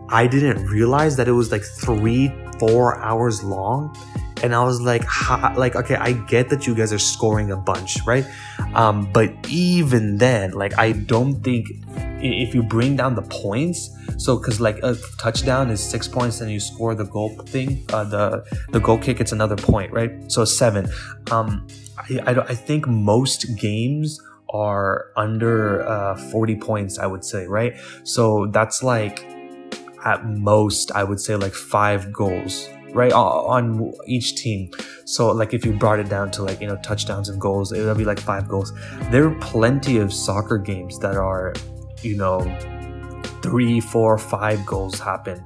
I 0.10 0.28
didn't 0.28 0.66
realize 0.68 1.16
that 1.18 1.28
it 1.28 1.32
was 1.32 1.52
like 1.52 1.64
three, 1.64 2.32
four 2.60 3.00
hours 3.00 3.44
long. 3.44 3.96
And 4.44 4.54
I 4.54 4.64
was 4.64 4.82
like, 4.82 5.04
like, 5.56 5.76
okay, 5.76 5.96
I 5.96 6.12
get 6.12 6.50
that 6.50 6.68
you 6.68 6.76
guys 6.76 6.92
are 6.92 7.00
scoring 7.00 7.52
a 7.52 7.58
bunch, 7.58 7.98
right? 8.06 8.26
Um, 8.76 9.10
but 9.12 9.32
even 9.50 10.18
then, 10.18 10.52
like, 10.52 10.78
I 10.78 10.92
don't 10.92 11.42
think 11.42 11.68
if 12.22 12.54
you 12.54 12.62
bring 12.62 12.96
down 12.98 13.16
the 13.16 13.22
points, 13.22 13.90
so 14.18 14.38
because 14.38 14.60
like 14.60 14.78
a 14.84 14.96
touchdown 15.18 15.70
is 15.70 15.82
six 15.82 16.08
points, 16.08 16.42
and 16.42 16.52
you 16.52 16.60
score 16.60 16.96
the 16.96 17.06
goal 17.06 17.30
thing, 17.48 17.86
uh, 17.94 18.04
the 18.04 18.46
the 18.72 18.80
goal 18.80 18.98
kick, 18.98 19.20
it's 19.20 19.32
another 19.32 19.56
point, 19.56 19.92
right? 19.92 20.12
So 20.32 20.44
seven. 20.46 20.90
Um, 21.32 21.66
I, 22.10 22.32
I, 22.32 22.44
I 22.44 22.56
think 22.56 22.88
most 22.88 23.58
games 23.58 24.22
are 24.50 25.08
under 25.18 25.88
uh, 25.88 26.16
40 26.16 26.56
points, 26.58 27.00
I 27.00 27.06
would 27.08 27.24
say, 27.24 27.48
right? 27.48 27.76
So 28.04 28.48
that's 28.48 28.84
like 28.84 29.26
at 30.06 30.26
most, 30.26 30.92
I 30.92 31.04
would 31.04 31.20
say 31.20 31.36
like 31.36 31.54
five 31.54 32.14
goals, 32.14 32.70
right? 32.92 33.12
On 33.12 33.94
each 34.06 34.36
team. 34.36 34.72
So, 35.06 35.32
like, 35.32 35.54
if 35.54 35.66
you 35.66 35.74
brought 35.74 36.00
it 36.00 36.10
down 36.10 36.32
to 36.32 36.44
like, 36.44 36.62
you 36.62 36.68
know, 36.68 36.78
touchdowns 36.78 37.30
and 37.30 37.40
goals, 37.40 37.72
it 37.72 37.84
would 37.84 37.98
be 37.98 38.06
like 38.06 38.20
five 38.20 38.48
goals. 38.48 38.72
There 39.12 39.28
are 39.28 39.36
plenty 39.40 39.98
of 39.98 40.14
soccer 40.14 40.58
games 40.58 40.98
that 41.00 41.16
are, 41.16 41.54
you 42.02 42.18
know, 42.18 42.40
three, 43.42 43.80
four, 43.80 44.18
five 44.18 44.66
goals 44.66 45.00
happen 45.00 45.44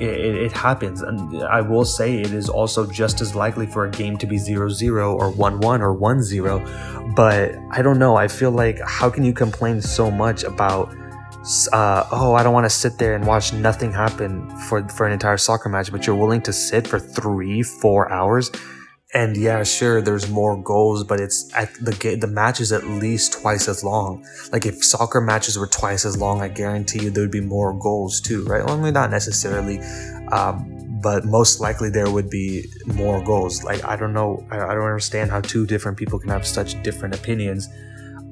it, 0.00 0.34
it, 0.46 0.52
happens. 0.52 1.02
And 1.02 1.42
I 1.42 1.60
will 1.60 1.84
say 1.84 2.20
it 2.20 2.32
is 2.32 2.48
also 2.48 2.86
just 2.86 3.20
as 3.20 3.34
likely 3.34 3.66
for 3.66 3.86
a 3.86 3.90
game 3.90 4.16
to 4.18 4.26
be 4.26 4.38
0 4.38 4.68
0 4.70 5.14
or 5.16 5.30
1 5.30 5.60
1 5.60 5.82
or 5.82 5.92
1 5.92 6.22
0. 6.22 7.12
But 7.14 7.54
I 7.70 7.82
don't 7.82 7.98
know. 7.98 8.16
I 8.16 8.28
feel 8.28 8.50
like 8.50 8.78
how 8.86 9.10
can 9.10 9.24
you 9.24 9.32
complain 9.32 9.80
so 9.80 10.10
much 10.10 10.44
about, 10.44 10.94
uh, 11.72 12.04
oh, 12.12 12.34
I 12.34 12.42
don't 12.42 12.52
want 12.52 12.66
to 12.66 12.70
sit 12.70 12.98
there 12.98 13.14
and 13.14 13.26
watch 13.26 13.52
nothing 13.52 13.92
happen 13.92 14.48
for, 14.68 14.86
for 14.88 15.06
an 15.06 15.12
entire 15.12 15.36
soccer 15.36 15.68
match, 15.68 15.90
but 15.90 16.06
you're 16.06 16.16
willing 16.16 16.42
to 16.42 16.52
sit 16.52 16.86
for 16.86 16.98
three, 16.98 17.62
four 17.62 18.10
hours? 18.12 18.50
And 19.14 19.38
yeah, 19.38 19.62
sure, 19.64 20.02
there's 20.02 20.28
more 20.28 20.62
goals, 20.62 21.02
but 21.02 21.18
it's 21.18 21.50
at 21.54 21.72
the 21.76 22.16
the 22.20 22.26
match 22.26 22.60
is 22.60 22.72
at 22.72 22.84
least 22.84 23.40
twice 23.40 23.66
as 23.66 23.82
long. 23.82 24.26
Like 24.52 24.66
if 24.66 24.84
soccer 24.84 25.22
matches 25.22 25.58
were 25.58 25.66
twice 25.66 26.04
as 26.04 26.18
long, 26.18 26.42
I 26.42 26.48
guarantee 26.48 27.04
you 27.04 27.10
there 27.10 27.24
would 27.24 27.30
be 27.30 27.40
more 27.40 27.72
goals 27.78 28.20
too, 28.20 28.44
right? 28.44 28.62
Well, 28.62 28.76
not 28.92 29.10
necessarily, 29.10 29.78
um, 30.30 31.00
but 31.02 31.24
most 31.24 31.58
likely 31.58 31.88
there 31.88 32.10
would 32.10 32.28
be 32.28 32.66
more 32.84 33.24
goals. 33.24 33.64
Like 33.64 33.82
I 33.82 33.96
don't 33.96 34.12
know, 34.12 34.46
I 34.50 34.74
don't 34.74 34.84
understand 34.84 35.30
how 35.30 35.40
two 35.40 35.64
different 35.66 35.96
people 35.96 36.18
can 36.18 36.28
have 36.28 36.46
such 36.46 36.82
different 36.82 37.14
opinions. 37.14 37.66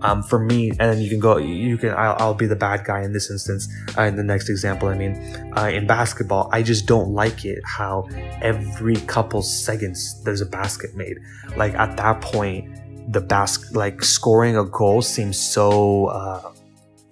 Um, 0.06 0.22
for 0.22 0.38
me, 0.38 0.70
and 0.70 0.78
then 0.78 1.00
you 1.00 1.10
can 1.10 1.18
go, 1.18 1.36
you 1.36 1.76
can, 1.76 1.90
I'll, 1.90 2.16
I'll 2.20 2.34
be 2.34 2.46
the 2.46 2.54
bad 2.54 2.84
guy 2.84 3.02
in 3.02 3.12
this 3.12 3.28
instance. 3.28 3.66
Uh, 3.98 4.02
in 4.02 4.14
the 4.14 4.22
next 4.22 4.48
example, 4.48 4.88
I 4.88 4.96
mean, 4.96 5.14
uh, 5.56 5.64
in 5.64 5.84
basketball, 5.88 6.48
I 6.52 6.62
just 6.62 6.86
don't 6.86 7.10
like 7.12 7.44
it 7.44 7.58
how 7.64 8.06
every 8.40 8.94
couple 9.14 9.42
seconds 9.42 10.22
there's 10.22 10.42
a 10.42 10.46
basket 10.46 10.94
made. 10.94 11.18
Like 11.56 11.74
at 11.74 11.96
that 11.96 12.20
point, 12.20 13.12
the 13.12 13.20
basket, 13.20 13.74
like 13.74 14.04
scoring 14.04 14.56
a 14.56 14.64
goal 14.64 15.02
seems 15.02 15.38
so 15.38 16.06
uh, 16.06 16.52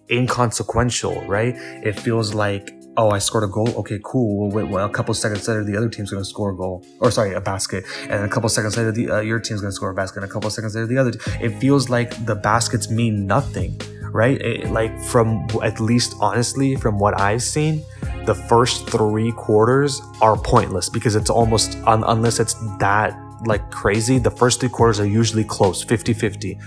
inconsequential, 0.09 1.21
right? 1.27 1.57
It 1.57 1.99
feels 1.99 2.33
like 2.33 2.73
oh, 2.97 3.11
I 3.11 3.19
scored 3.19 3.45
a 3.45 3.49
goal. 3.49 3.69
Okay, 3.79 3.99
cool. 4.03 4.49
Well, 4.49 4.51
wait, 4.51 4.71
well, 4.71 4.87
a 4.87 4.91
couple 4.91 5.15
seconds 5.15 5.47
later, 5.49 5.65
the 5.65 5.77
other 5.77 5.89
team's 5.89 6.11
going 6.11 6.23
to 6.23 6.29
score 6.29 6.51
a 6.51 6.57
goal, 6.57 6.85
or 7.01 7.11
sorry, 7.11 7.35
a 7.35 7.41
basket, 7.41 7.85
and 8.03 8.25
a 8.25 8.29
couple 8.29 8.49
seconds 8.49 8.77
later, 8.77 8.93
the 8.93 9.11
uh, 9.11 9.21
your 9.21 9.41
team's 9.41 9.61
going 9.61 9.71
to 9.71 9.75
score 9.75 9.91
a 9.91 9.95
basket, 9.95 10.23
and 10.23 10.31
a 10.31 10.33
couple 10.33 10.51
seconds 10.51 10.75
later, 10.75 10.87
the 10.87 10.99
other. 10.99 11.13
It 11.41 11.59
feels 11.61 11.89
like 11.89 12.25
the 12.27 12.35
baskets 12.35 12.91
mean 12.91 13.27
nothing, 13.27 13.81
right? 14.11 14.41
It, 14.41 14.71
like 14.71 14.99
from 15.01 15.47
at 15.63 15.81
least 15.81 16.15
honestly, 16.21 16.77
from 16.77 16.99
what 16.99 17.21
I've 17.21 17.43
seen, 17.43 17.83
the 18.27 18.35
first 18.35 18.89
three 18.89 19.33
quarters 19.33 20.01
are 20.21 20.37
pointless 20.37 20.89
because 20.89 21.17
it's 21.17 21.31
almost 21.31 21.77
un- 21.87 22.05
unless 22.07 22.41
it's 22.41 22.55
that 22.79 23.19
like 23.47 23.71
crazy. 23.71 24.19
The 24.19 24.31
first 24.31 24.61
three 24.61 24.69
quarters 24.69 25.01
are 25.01 25.07
usually 25.07 25.45
close, 25.45 25.83
50 25.83 26.13
50. 26.13 26.59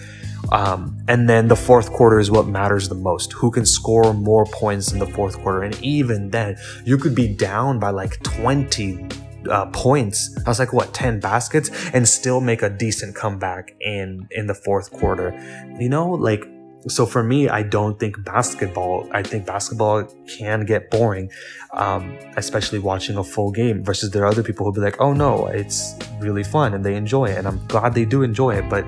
Um, 0.51 0.97
and 1.07 1.29
then 1.29 1.47
the 1.47 1.55
fourth 1.55 1.91
quarter 1.91 2.19
is 2.19 2.31
what 2.31 2.47
matters 2.47 2.89
the 2.89 2.95
most. 2.95 3.33
Who 3.33 3.51
can 3.51 3.65
score 3.65 4.13
more 4.13 4.45
points 4.45 4.91
in 4.91 4.99
the 4.99 5.07
fourth 5.07 5.39
quarter? 5.39 5.63
And 5.63 5.79
even 5.83 6.29
then, 6.29 6.57
you 6.85 6.97
could 6.97 7.15
be 7.15 7.27
down 7.27 7.79
by 7.79 7.89
like 7.89 8.21
20 8.23 9.07
uh, 9.49 9.65
points. 9.67 10.37
I 10.45 10.49
was 10.49 10.59
like, 10.59 10.73
what, 10.73 10.93
10 10.93 11.19
baskets 11.19 11.69
and 11.93 12.07
still 12.07 12.41
make 12.41 12.61
a 12.61 12.69
decent 12.69 13.15
comeback 13.15 13.75
in, 13.81 14.27
in 14.31 14.47
the 14.47 14.55
fourth 14.55 14.91
quarter. 14.91 15.33
You 15.79 15.89
know, 15.89 16.09
like 16.09 16.45
so 16.87 17.05
for 17.05 17.23
me, 17.23 17.49
I 17.49 17.63
don't 17.63 17.99
think 17.99 18.23
basketball. 18.23 19.09
I 19.11 19.21
think 19.21 19.45
basketball 19.45 20.03
can 20.27 20.65
get 20.65 20.89
boring, 20.89 21.29
um, 21.73 22.17
especially 22.37 22.79
watching 22.79 23.17
a 23.17 23.23
full 23.23 23.51
game. 23.51 23.83
Versus 23.83 24.11
there 24.11 24.23
are 24.23 24.27
other 24.27 24.43
people 24.43 24.65
who'll 24.65 24.73
be 24.73 24.81
like, 24.81 25.01
"Oh 25.01 25.11
no, 25.11 25.47
it's 25.47 25.95
really 26.19 26.43
fun 26.43 26.73
and 26.73 26.85
they 26.85 26.95
enjoy 26.95 27.25
it," 27.25 27.37
and 27.37 27.47
I'm 27.47 27.65
glad 27.67 27.93
they 27.93 28.05
do 28.05 28.23
enjoy 28.23 28.55
it. 28.55 28.69
But 28.69 28.85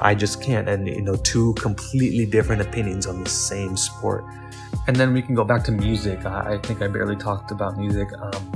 I 0.00 0.14
just 0.14 0.42
can't. 0.42 0.68
And 0.68 0.86
you 0.86 1.02
know, 1.02 1.16
two 1.16 1.54
completely 1.54 2.26
different 2.26 2.62
opinions 2.62 3.06
on 3.06 3.22
the 3.22 3.30
same 3.30 3.76
sport. 3.76 4.24
And 4.86 4.96
then 4.96 5.12
we 5.12 5.22
can 5.22 5.34
go 5.34 5.44
back 5.44 5.64
to 5.64 5.72
music. 5.72 6.24
I, 6.24 6.54
I 6.54 6.58
think 6.58 6.82
I 6.82 6.88
barely 6.88 7.16
talked 7.16 7.50
about 7.50 7.76
music. 7.76 8.08
Um, 8.20 8.52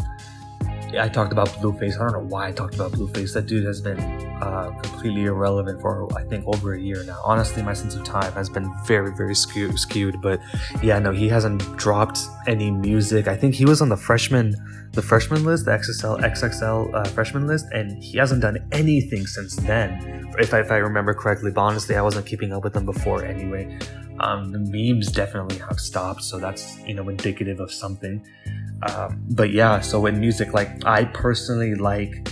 I 0.99 1.09
talked 1.09 1.33
about 1.33 1.49
Blueface. 1.49 1.95
I 1.97 2.11
don't 2.11 2.13
know 2.13 2.29
why 2.29 2.49
I 2.49 2.53
talked 2.53 2.75
about 2.75 2.93
Blueface. 2.93 3.35
That 3.35 3.47
dude 3.47 3.65
has 3.65 3.81
been 3.81 4.01
uh, 4.01 4.71
completely 4.83 5.25
irrelevant 5.25 5.81
for 5.81 6.09
I 6.17 6.25
think 6.25 6.45
over 6.47 6.75
a 6.75 6.81
year 6.81 7.05
now. 7.05 7.21
Honestly, 7.25 7.63
my 7.63 7.75
sense 7.75 7.95
of 7.95 8.05
time 8.05 8.33
has 8.33 8.49
been 8.49 8.73
very, 8.87 9.15
very 9.15 9.35
skew- 9.35 9.77
skewed. 9.77 10.21
But 10.21 10.41
yeah, 10.83 10.99
no, 10.99 11.13
he 11.13 11.29
hasn't 11.29 11.61
dropped 11.77 12.21
any 12.47 12.71
music. 12.71 13.29
I 13.29 13.37
think 13.37 13.55
he 13.55 13.65
was 13.65 13.81
on 13.81 13.89
the 13.89 13.97
freshman, 13.97 14.55
the 14.93 15.03
freshman 15.03 15.45
list, 15.45 15.67
the 15.67 15.73
XXL 15.73 16.21
XXL 16.21 16.95
uh, 16.95 17.05
freshman 17.11 17.47
list, 17.47 17.67
and 17.73 18.03
he 18.03 18.19
hasn't 18.19 18.43
done 18.43 18.59
anything 18.73 19.27
since 19.27 19.57
then. 19.57 20.33
If 20.39 20.53
I, 20.55 20.61
if 20.61 20.71
I 20.71 20.77
remember 20.77 21.15
correctly, 21.15 21.51
but 21.51 21.61
honestly, 21.61 21.97
I 21.97 22.03
wasn't 22.03 22.27
keeping 22.27 22.53
up 22.53 22.65
with 22.65 22.73
them 22.73 22.87
before 22.87 23.25
anyway. 23.25 23.79
Um, 24.21 24.53
the 24.53 24.59
memes 24.59 25.11
definitely 25.11 25.59
have 25.59 25.81
stopped, 25.81 26.23
so 26.23 26.39
that's 26.39 26.79
you 26.81 26.95
know 26.95 27.09
indicative 27.09 27.61
of 27.61 27.73
something. 27.73 28.25
Um, 28.83 29.23
but 29.31 29.51
yeah, 29.51 29.81
so 29.81 30.07
in 30.07 30.21
music, 30.21 30.53
like 30.53 30.85
I 30.85 31.05
personally 31.05 31.75
like. 31.75 32.29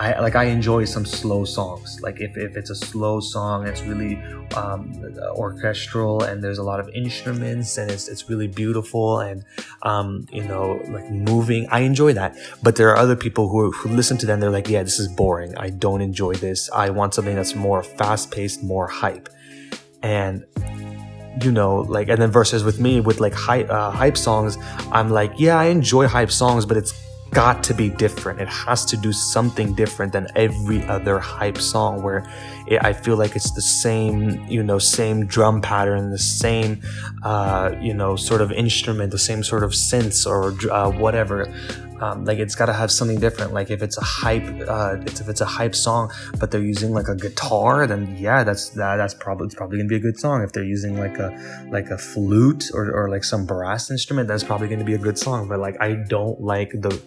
I 0.00 0.20
like 0.20 0.36
I 0.36 0.44
enjoy 0.44 0.84
some 0.84 1.04
slow 1.04 1.44
songs. 1.44 2.00
Like 2.02 2.20
if, 2.20 2.36
if 2.36 2.56
it's 2.56 2.70
a 2.70 2.76
slow 2.76 3.18
song, 3.18 3.66
it's 3.66 3.82
really 3.82 4.14
um, 4.54 4.92
orchestral 5.32 6.22
and 6.22 6.40
there's 6.40 6.58
a 6.58 6.62
lot 6.62 6.78
of 6.78 6.88
instruments 6.90 7.78
and 7.78 7.90
it's, 7.90 8.06
it's 8.06 8.30
really 8.30 8.46
beautiful 8.46 9.18
and 9.18 9.44
um, 9.82 10.24
you 10.30 10.44
know 10.44 10.80
like 10.90 11.10
moving. 11.10 11.66
I 11.72 11.80
enjoy 11.80 12.12
that. 12.12 12.38
But 12.62 12.76
there 12.76 12.88
are 12.90 12.96
other 12.96 13.16
people 13.16 13.48
who, 13.48 13.72
who 13.72 13.88
listen 13.88 14.16
to 14.18 14.26
them. 14.26 14.38
They're 14.38 14.50
like, 14.50 14.68
yeah, 14.68 14.84
this 14.84 15.00
is 15.00 15.08
boring. 15.08 15.58
I 15.58 15.70
don't 15.70 16.00
enjoy 16.00 16.34
this. 16.34 16.70
I 16.70 16.90
want 16.90 17.14
something 17.14 17.34
that's 17.34 17.56
more 17.56 17.82
fast 17.82 18.30
paced, 18.30 18.62
more 18.62 18.86
hype. 18.86 19.28
And 20.04 20.44
you 21.42 21.52
know 21.52 21.80
like 21.88 22.08
and 22.08 22.20
then 22.20 22.30
versus 22.30 22.64
with 22.64 22.80
me 22.80 23.00
with 23.00 23.20
like 23.20 23.34
hype 23.34 23.68
uh, 23.70 23.90
hype 23.90 24.16
songs 24.16 24.56
i'm 24.92 25.10
like 25.10 25.32
yeah 25.36 25.58
i 25.58 25.66
enjoy 25.66 26.06
hype 26.06 26.30
songs 26.30 26.64
but 26.66 26.76
it's 26.76 26.92
got 27.30 27.62
to 27.64 27.74
be 27.74 27.90
different. 27.90 28.40
It 28.40 28.48
has 28.48 28.84
to 28.86 28.96
do 28.96 29.12
something 29.12 29.74
different 29.74 30.12
than 30.12 30.28
every 30.34 30.82
other 30.84 31.18
hype 31.18 31.58
song 31.58 32.02
where 32.02 32.26
it, 32.70 32.84
i 32.84 32.92
feel 32.92 33.16
like 33.16 33.34
it's 33.36 33.52
the 33.52 33.62
same 33.62 34.44
you 34.48 34.62
know 34.62 34.78
same 34.78 35.26
drum 35.26 35.60
pattern 35.60 36.10
the 36.10 36.18
same 36.18 36.80
uh, 37.22 37.72
you 37.80 37.94
know 37.94 38.16
sort 38.16 38.40
of 38.40 38.52
instrument 38.52 39.10
the 39.10 39.18
same 39.18 39.42
sort 39.42 39.62
of 39.62 39.72
synths 39.72 40.26
or 40.26 40.54
uh, 40.70 40.90
whatever 40.90 41.52
um, 42.00 42.24
like 42.24 42.38
it's 42.38 42.54
got 42.54 42.66
to 42.66 42.72
have 42.72 42.90
something 42.90 43.18
different. 43.18 43.52
Like 43.52 43.70
if 43.70 43.82
it's 43.82 43.98
a 43.98 44.04
hype, 44.04 44.46
uh, 44.68 44.96
it's, 45.00 45.20
if 45.20 45.28
it's 45.28 45.40
a 45.40 45.46
hype 45.46 45.74
song, 45.74 46.12
but 46.38 46.50
they're 46.50 46.62
using 46.62 46.92
like 46.92 47.08
a 47.08 47.16
guitar, 47.16 47.86
then 47.86 48.16
yeah, 48.16 48.44
that's 48.44 48.70
that, 48.70 48.96
that's 48.96 49.14
probably 49.14 49.46
it's 49.46 49.54
probably 49.54 49.78
gonna 49.78 49.88
be 49.88 49.96
a 49.96 50.00
good 50.00 50.18
song. 50.18 50.42
If 50.42 50.52
they're 50.52 50.64
using 50.64 50.98
like 50.98 51.18
a 51.18 51.66
like 51.70 51.90
a 51.90 51.98
flute 51.98 52.70
or, 52.72 52.90
or 52.92 53.08
like 53.08 53.24
some 53.24 53.46
brass 53.46 53.90
instrument, 53.90 54.28
that's 54.28 54.44
probably 54.44 54.68
gonna 54.68 54.84
be 54.84 54.94
a 54.94 54.98
good 54.98 55.18
song. 55.18 55.48
But 55.48 55.58
like 55.58 55.80
I 55.80 55.94
don't 55.94 56.40
like 56.40 56.70
the 56.70 57.00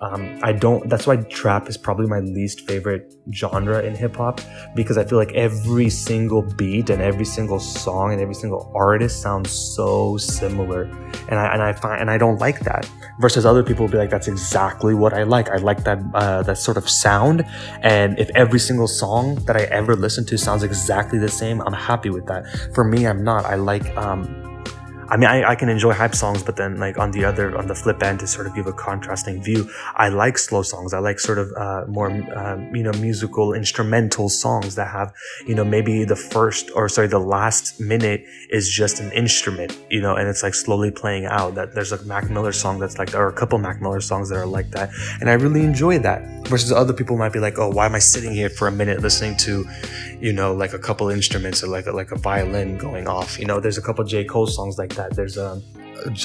um, 0.00 0.38
I 0.42 0.52
don't. 0.52 0.88
That's 0.88 1.06
why 1.08 1.16
trap 1.16 1.68
is 1.68 1.76
probably 1.76 2.06
my 2.06 2.20
least 2.20 2.66
favorite 2.68 3.12
genre 3.32 3.82
in 3.82 3.96
hip 3.96 4.14
hop 4.14 4.40
because 4.76 4.96
I 4.96 5.04
feel 5.04 5.18
like 5.18 5.32
every 5.32 5.90
single 5.90 6.42
beat 6.42 6.88
and 6.88 7.02
every 7.02 7.24
single 7.24 7.58
song 7.58 8.12
and 8.12 8.20
every 8.22 8.34
single 8.34 8.70
artist 8.76 9.20
sounds 9.20 9.50
so 9.50 10.16
similar, 10.16 10.82
and 11.28 11.34
I 11.34 11.52
and 11.52 11.62
I 11.62 11.72
find 11.72 12.00
and 12.00 12.10
I 12.10 12.18
don't 12.18 12.38
like 12.38 12.60
that. 12.60 12.88
Versus 13.18 13.44
other 13.44 13.64
people 13.64 13.86
will 13.86 13.92
be 13.92 13.98
like, 13.98 14.10
that's 14.10 14.28
exactly 14.28 14.94
what 14.94 15.12
I 15.12 15.24
like. 15.24 15.50
I 15.50 15.56
like 15.56 15.82
that 15.82 15.98
uh, 16.14 16.42
that 16.44 16.58
sort 16.58 16.76
of 16.76 16.88
sound, 16.88 17.44
and 17.82 18.16
if 18.20 18.30
every 18.36 18.60
single 18.60 18.86
song 18.86 19.34
that 19.46 19.56
I 19.56 19.62
ever 19.64 19.96
listen 19.96 20.24
to 20.26 20.38
sounds 20.38 20.62
exactly 20.62 21.18
the 21.18 21.28
same, 21.28 21.60
I'm 21.62 21.72
happy 21.72 22.10
with 22.10 22.26
that. 22.26 22.46
For 22.72 22.84
me, 22.84 23.04
I'm 23.04 23.24
not. 23.24 23.44
I 23.46 23.56
like 23.56 23.96
um, 23.96 24.47
I 25.10 25.16
mean, 25.16 25.28
I, 25.28 25.50
I 25.50 25.54
can 25.54 25.68
enjoy 25.70 25.92
hype 25.92 26.14
songs, 26.14 26.42
but 26.42 26.56
then 26.56 26.76
like 26.78 26.98
on 26.98 27.12
the 27.12 27.24
other, 27.24 27.56
on 27.56 27.66
the 27.66 27.74
flip 27.74 28.02
end 28.02 28.20
to 28.20 28.26
sort 28.26 28.46
of 28.46 28.54
give 28.54 28.66
a 28.66 28.72
contrasting 28.72 29.42
view, 29.42 29.70
I 29.94 30.08
like 30.10 30.36
slow 30.36 30.62
songs. 30.62 30.92
I 30.92 30.98
like 30.98 31.18
sort 31.18 31.38
of, 31.38 31.50
uh, 31.56 31.84
more, 31.88 32.10
uh, 32.10 32.58
you 32.72 32.82
know, 32.82 32.92
musical 33.00 33.54
instrumental 33.54 34.28
songs 34.28 34.74
that 34.74 34.88
have, 34.88 35.12
you 35.46 35.54
know, 35.54 35.64
maybe 35.64 36.04
the 36.04 36.16
first 36.16 36.70
or 36.74 36.88
sorry, 36.90 37.08
the 37.08 37.18
last 37.18 37.80
minute 37.80 38.22
is 38.50 38.68
just 38.68 39.00
an 39.00 39.10
instrument, 39.12 39.78
you 39.88 40.00
know, 40.00 40.14
and 40.14 40.28
it's 40.28 40.42
like 40.42 40.54
slowly 40.54 40.90
playing 40.90 41.24
out 41.24 41.54
that 41.54 41.74
there's 41.74 41.92
a 41.92 42.02
Mac 42.04 42.28
Miller 42.28 42.52
song 42.52 42.78
that's 42.78 42.98
like, 42.98 43.14
or 43.14 43.28
a 43.28 43.32
couple 43.32 43.58
Mac 43.58 43.80
Miller 43.80 44.02
songs 44.02 44.28
that 44.28 44.36
are 44.36 44.46
like 44.46 44.70
that. 44.72 44.90
And 45.20 45.30
I 45.30 45.34
really 45.34 45.62
enjoy 45.62 45.98
that 46.00 46.46
versus 46.48 46.70
other 46.70 46.92
people 46.92 47.16
might 47.16 47.32
be 47.32 47.40
like, 47.40 47.58
oh, 47.58 47.70
why 47.70 47.86
am 47.86 47.94
I 47.94 47.98
sitting 47.98 48.32
here 48.32 48.50
for 48.50 48.68
a 48.68 48.72
minute 48.72 49.00
listening 49.00 49.38
to, 49.38 49.66
you 50.20 50.32
know, 50.32 50.52
like 50.52 50.74
a 50.74 50.78
couple 50.78 51.08
instruments 51.08 51.62
or 51.62 51.68
like 51.68 51.86
a, 51.86 51.92
like 51.92 52.10
a 52.10 52.18
violin 52.18 52.76
going 52.76 53.08
off, 53.08 53.38
you 53.38 53.46
know, 53.46 53.58
there's 53.58 53.78
a 53.78 53.82
couple 53.82 54.04
J. 54.04 54.24
Cole 54.24 54.46
songs 54.46 54.76
like 54.76 54.97
that. 54.98 55.16
There's 55.16 55.38
a, 55.38 55.62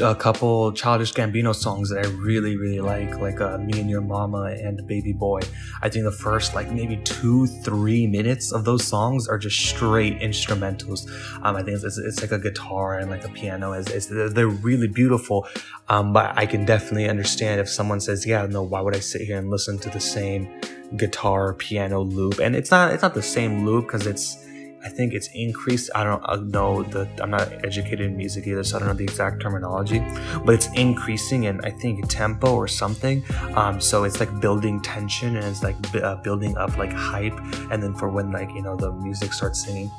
a 0.04 0.16
couple 0.16 0.72
Childish 0.74 1.14
Gambino 1.14 1.56
songs 1.56 1.90
that 1.90 2.06
I 2.06 2.10
really, 2.10 2.58
really 2.58 2.82
like, 2.82 3.18
like 3.20 3.40
uh, 3.40 3.58
Me 3.58 3.80
and 3.80 3.90
Your 3.90 4.02
Mama 4.02 4.56
and 4.62 4.86
Baby 4.88 5.14
Boy. 5.14 5.40
I 5.82 5.90
think 5.90 6.04
the 6.06 6.12
first, 6.12 6.54
like, 6.54 6.72
maybe 6.72 6.98
two, 6.98 7.48
three 7.48 8.06
minutes 8.06 8.52
of 8.52 8.66
those 8.66 8.84
songs 8.84 9.28
are 9.28 9.38
just 9.38 9.58
straight 9.58 10.20
instrumentals. 10.20 11.10
Um, 11.44 11.56
I 11.56 11.64
think 11.64 11.82
it's, 11.82 11.98
it's, 11.98 12.22
like 12.22 12.32
a 12.32 12.40
guitar 12.40 13.00
and 13.00 13.10
like 13.10 13.26
a 13.26 13.30
piano. 13.30 13.72
It's, 13.74 13.90
it's 13.90 14.34
they're 14.34 14.48
really 14.48 14.88
beautiful. 14.88 15.48
Um, 15.88 16.14
but 16.14 16.38
I 16.38 16.46
can 16.46 16.66
definitely 16.66 17.10
understand 17.10 17.62
if 17.62 17.70
someone 17.70 18.00
says, 18.00 18.26
yeah, 18.26 18.46
no, 18.46 18.62
why 18.64 18.82
would 18.82 18.96
I 18.96 19.00
sit 19.00 19.22
here 19.22 19.38
and 19.38 19.50
listen 19.50 19.80
to 19.80 19.90
the 19.90 20.00
same 20.00 20.50
guitar 20.98 21.54
piano 21.54 22.02
loop? 22.02 22.40
And 22.40 22.56
it's 22.56 22.72
not, 22.72 22.94
it's 22.94 23.04
not 23.04 23.14
the 23.14 23.24
same 23.24 23.66
loop 23.66 23.86
because 23.86 24.08
it's, 24.08 24.43
I 24.84 24.90
think 24.90 25.14
it's 25.14 25.30
increased. 25.34 25.90
I 25.96 26.04
don't 26.04 26.50
know 26.50 26.84
the 26.84 27.08
I'm 27.22 27.32
not 27.32 27.52
educated 27.66 28.02
in 28.02 28.18
music 28.18 28.48
either, 28.48 28.64
so 28.64 28.76
I 28.76 28.80
don't 28.80 28.90
know 28.90 28.94
the 28.94 29.04
exact 29.04 29.42
terminology, 29.42 30.00
but 30.46 30.56
it's 30.56 30.68
increasing 30.74 31.46
in 31.46 31.64
I 31.64 31.72
think 31.72 32.08
tempo 32.10 32.56
or 32.56 32.68
something. 32.68 33.24
Um, 33.56 33.80
so 33.80 34.04
it's 34.04 34.20
like 34.20 34.40
building 34.40 34.82
tension 34.82 35.38
and 35.38 35.46
it's 35.46 35.64
like 35.64 35.76
uh, 35.96 36.16
building 36.18 36.58
up 36.58 36.78
like 36.78 36.92
hype, 36.92 37.38
and 37.72 37.82
then 37.82 37.94
for 37.94 38.10
when 38.10 38.32
like 38.32 38.50
you 38.54 38.62
know 38.62 38.76
the 38.76 38.92
music 38.92 39.34
starts 39.34 39.64
singing. 39.64 39.90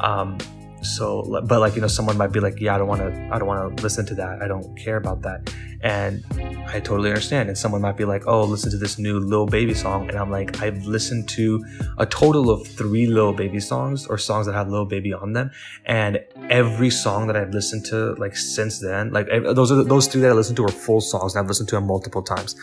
Um, 0.00 0.38
so 0.82 1.40
but 1.46 1.60
like 1.60 1.74
you 1.74 1.80
know 1.80 1.86
someone 1.86 2.16
might 2.16 2.32
be 2.32 2.40
like 2.40 2.60
yeah 2.60 2.74
i 2.74 2.78
don't 2.78 2.88
want 2.88 3.00
to 3.00 3.28
i 3.32 3.38
don't 3.38 3.48
want 3.48 3.76
to 3.76 3.82
listen 3.82 4.04
to 4.06 4.14
that. 4.14 4.42
I 4.42 4.48
don't 4.48 4.76
care 4.76 4.96
about 4.96 5.22
that. 5.22 5.52
And 5.82 6.24
i 6.68 6.80
totally 6.80 7.10
understand. 7.10 7.48
And 7.48 7.58
someone 7.58 7.80
might 7.80 7.96
be 7.96 8.04
like 8.04 8.26
oh 8.26 8.44
listen 8.44 8.70
to 8.70 8.76
this 8.76 8.98
new 8.98 9.18
Lil 9.18 9.46
Baby 9.46 9.74
song. 9.74 10.08
And 10.08 10.18
i'm 10.18 10.30
like 10.30 10.60
i've 10.62 10.84
listened 10.86 11.28
to 11.30 11.64
a 11.98 12.06
total 12.06 12.50
of 12.50 12.66
three 12.66 13.06
Lil 13.06 13.32
Baby 13.32 13.60
songs 13.60 14.06
or 14.06 14.18
songs 14.18 14.46
that 14.46 14.54
have 14.54 14.68
Lil 14.68 14.84
Baby 14.84 15.12
on 15.12 15.32
them. 15.32 15.50
And 15.86 16.20
every 16.50 16.90
song 16.90 17.26
that 17.26 17.36
i've 17.36 17.50
listened 17.50 17.84
to 17.86 18.14
like 18.14 18.36
since 18.36 18.80
then 18.80 19.12
like 19.12 19.28
those 19.28 19.70
are 19.72 19.82
those 19.84 20.06
three 20.06 20.20
that 20.20 20.30
i 20.30 20.34
listened 20.34 20.56
to 20.56 20.64
are 20.64 20.68
full 20.86 21.00
songs 21.00 21.34
and 21.34 21.42
i've 21.42 21.48
listened 21.48 21.68
to 21.68 21.76
them 21.76 21.86
multiple 21.86 22.22
times. 22.22 22.54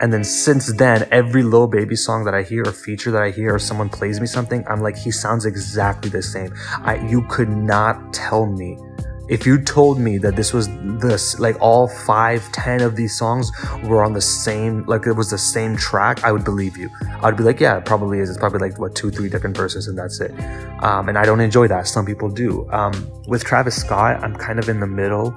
And 0.00 0.12
then 0.12 0.24
since 0.24 0.72
then 0.76 1.06
every 1.10 1.42
Lil 1.42 1.66
Baby 1.66 1.96
song 1.96 2.24
that 2.24 2.34
i 2.34 2.42
hear 2.42 2.62
or 2.66 2.72
feature 2.72 3.10
that 3.10 3.22
i 3.22 3.30
hear 3.30 3.54
or 3.54 3.58
someone 3.58 3.88
plays 3.88 4.20
me 4.20 4.26
something 4.26 4.64
i'm 4.68 4.80
like 4.80 4.96
he 4.96 5.10
sounds 5.10 5.44
exactly 5.44 6.10
the 6.10 6.22
same. 6.22 6.54
I 6.82 6.96
you 7.06 7.22
could 7.28 7.48
not 7.66 8.12
tell 8.12 8.46
me. 8.46 8.78
If 9.28 9.46
you 9.46 9.62
told 9.62 9.98
me 9.98 10.18
that 10.18 10.36
this 10.36 10.52
was 10.52 10.68
this 11.00 11.38
like 11.38 11.56
all 11.60 11.88
five 11.88 12.50
ten 12.52 12.82
of 12.82 12.96
these 12.96 13.16
songs 13.16 13.50
were 13.84 14.04
on 14.04 14.12
the 14.12 14.20
same 14.20 14.84
like 14.86 15.06
it 15.06 15.12
was 15.12 15.30
the 15.30 15.38
same 15.38 15.76
track 15.76 16.22
i 16.24 16.32
would 16.32 16.44
believe 16.44 16.76
you. 16.76 16.90
I'd 17.22 17.36
be 17.36 17.44
like 17.44 17.60
yeah 17.60 17.78
it 17.78 17.84
probably 17.84 18.18
is. 18.18 18.28
It's 18.28 18.38
probably 18.38 18.58
like 18.58 18.78
what 18.78 18.94
two 18.94 19.10
three 19.10 19.28
different 19.28 19.56
verses 19.56 19.86
and 19.86 19.96
that's 19.96 20.20
it. 20.20 20.32
Um, 20.82 21.08
and 21.08 21.16
i 21.16 21.24
don't 21.24 21.40
enjoy 21.40 21.68
that. 21.68 21.86
Some 21.86 22.04
people 22.04 22.28
do. 22.28 22.68
Um, 22.70 22.92
with 23.28 23.44
travis 23.44 23.76
scott 23.76 24.22
i'm 24.24 24.34
kind 24.34 24.58
of 24.58 24.68
in 24.68 24.80
the 24.80 24.86
middle 24.86 25.34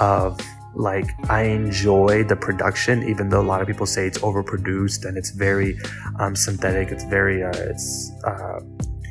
of 0.00 0.38
like 0.74 1.08
i 1.30 1.42
enjoy 1.42 2.24
the 2.24 2.36
production 2.36 3.02
even 3.08 3.28
though 3.28 3.40
a 3.40 3.48
lot 3.52 3.60
of 3.60 3.66
people 3.66 3.86
say 3.86 4.06
it's 4.06 4.18
overproduced 4.18 5.04
and 5.04 5.16
it's 5.16 5.30
very 5.30 5.78
um, 6.20 6.36
synthetic. 6.36 6.90
It's 6.90 7.04
very 7.04 7.42
uh, 7.42 7.52
it's 7.54 8.12
uh, 8.24 8.60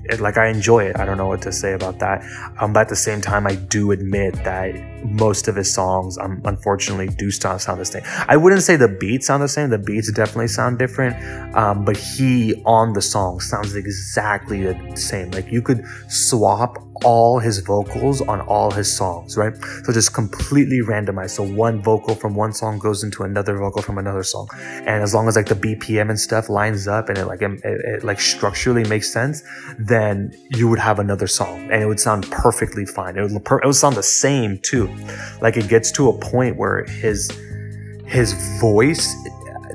it, 0.10 0.20
like 0.20 0.38
I 0.38 0.48
enjoy 0.48 0.84
it. 0.86 1.00
I 1.00 1.06
don't 1.06 1.18
know 1.18 1.28
what 1.28 1.42
to 1.44 1.52
say 1.52 1.74
about 1.74 2.00
that. 2.00 2.24
Um, 2.60 2.74
but 2.74 2.82
at 2.82 2.90
the 2.90 2.96
same 2.96 3.22
time, 3.22 3.48
I 3.48 3.56
do 3.56 3.92
admit 3.92 4.36
that 4.44 4.76
most 5.04 5.48
of 5.48 5.56
his 5.56 5.74
songs, 5.74 6.18
um, 6.18 6.42
unfortunately, 6.46 7.08
do 7.08 7.32
sound, 7.32 7.62
sound 7.62 7.80
the 7.80 7.86
same. 7.86 8.04
I 8.28 8.38
wouldn't 8.38 8.64
say 8.64 8.76
the 8.76 8.88
beats 8.88 9.28
sound 9.28 9.44
the 9.44 9.48
same. 9.48 9.70
The 9.70 9.78
beats 9.78 10.12
definitely 10.12 10.48
sound 10.48 10.80
different. 10.80 11.16
Um, 11.56 11.86
but 11.86 11.98
he 11.98 12.62
on 12.66 12.94
the 12.94 13.02
song 13.02 13.40
sounds 13.40 13.76
exactly 13.76 14.64
the 14.64 14.96
same. 14.96 15.32
Like 15.32 15.52
you 15.52 15.62
could 15.62 15.86
swap 16.08 16.78
all 17.04 17.40
his 17.40 17.60
vocals 17.60 18.22
on 18.22 18.42
all 18.42 18.72
his 18.72 18.92
songs, 18.96 19.38
right? 19.38 19.56
So 19.84 19.94
just 19.94 20.14
completely 20.14 20.80
randomized. 20.80 21.32
So 21.32 21.44
one 21.44 21.82
vocal 21.82 22.16
from 22.16 22.36
one 22.36 22.54
song 22.54 22.80
goes 22.80 23.04
into 23.04 23.24
another 23.24 23.58
vocal 23.58 23.82
from 23.82 23.98
another 23.98 24.24
song, 24.24 24.48
and 24.54 25.04
as 25.04 25.14
long 25.14 25.28
as 25.28 25.36
like 25.36 25.48
the 25.48 25.56
BPM 25.56 26.10
and 26.10 26.20
stuff 26.20 26.50
lines 26.50 26.88
up 26.88 27.10
and 27.10 27.18
it 27.18 27.26
like 27.26 27.42
it, 27.42 27.60
it, 27.64 28.04
like 28.04 28.20
structurally 28.20 28.84
makes 28.88 29.12
sense, 29.12 29.44
then 29.78 30.32
you 30.50 30.68
would 30.68 30.80
have 30.80 31.00
another 31.00 31.28
song 31.28 31.70
and 31.72 31.82
it 31.82 31.86
would 31.86 32.00
sound 32.00 32.30
perfectly 32.32 32.86
fine. 32.86 33.18
It 33.18 33.22
would 33.24 33.32
it 33.36 33.66
would 33.66 33.76
sound 33.76 33.96
the 33.96 34.04
same 34.04 34.60
too. 34.60 34.88
Like 35.42 35.58
it 35.58 35.68
gets 35.68 35.92
to 35.94 36.10
a 36.10 36.18
point 36.18 36.58
where 36.58 36.86
his 36.86 37.30
his 38.06 38.34
voice 38.60 39.16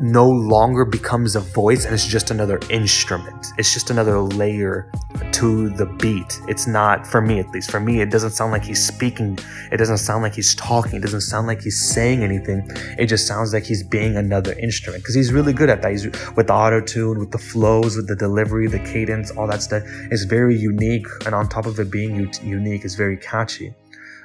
no 0.01 0.29
longer 0.29 0.85
becomes 0.85 1.37
a 1.37 1.41
voice 1.41 1.85
and 1.85 1.95
it's 1.95 2.07
just 2.07 2.31
another 2.31 2.59
instrument. 2.71 3.47
It's 3.59 3.73
just 3.73 3.91
another 3.91 4.21
layer 4.21 4.91
to 5.35 5.69
the 5.71 5.87
beat. 5.87 6.41
It's 6.47 6.67
not, 6.67 7.07
for 7.07 7.21
me 7.21 7.41
at 7.41 7.51
least, 7.51 7.71
for 7.71 7.81
me, 7.81 8.01
it 8.01 8.11
doesn't 8.11 8.31
sound 8.31 8.53
like 8.53 8.65
he's 8.65 8.87
speaking. 8.87 9.39
It 9.73 9.79
doesn't 9.79 9.99
sound 9.99 10.23
like 10.23 10.35
he's 10.35 10.55
talking. 10.55 10.95
It 10.97 11.03
doesn't 11.03 11.23
sound 11.23 11.47
like 11.47 11.63
he's 11.63 11.81
saying 11.81 12.23
anything. 12.23 12.71
It 12.99 13.07
just 13.07 13.27
sounds 13.27 13.53
like 13.53 13.65
he's 13.65 13.83
being 13.83 14.17
another 14.17 14.53
instrument 14.59 15.03
because 15.03 15.15
he's 15.15 15.33
really 15.33 15.53
good 15.53 15.71
at 15.71 15.83
that. 15.83 15.91
He's 15.91 16.07
with 16.37 16.47
the 16.47 16.53
auto 16.53 16.81
tune, 16.81 17.19
with 17.19 17.33
the 17.33 17.39
flows, 17.39 17.97
with 17.97 18.07
the 18.07 18.17
delivery, 18.17 18.69
the 18.69 18.79
cadence, 18.79 19.31
all 19.33 19.47
that 19.49 19.63
stuff. 19.63 19.83
It's 20.11 20.25
very 20.25 20.57
unique. 20.57 21.07
And 21.27 21.35
on 21.35 21.49
top 21.49 21.67
of 21.67 21.81
it 21.81 21.91
being 21.91 22.15
u- 22.15 22.31
unique, 22.43 22.85
it's 22.85 22.95
very 22.95 23.17
catchy. 23.17 23.75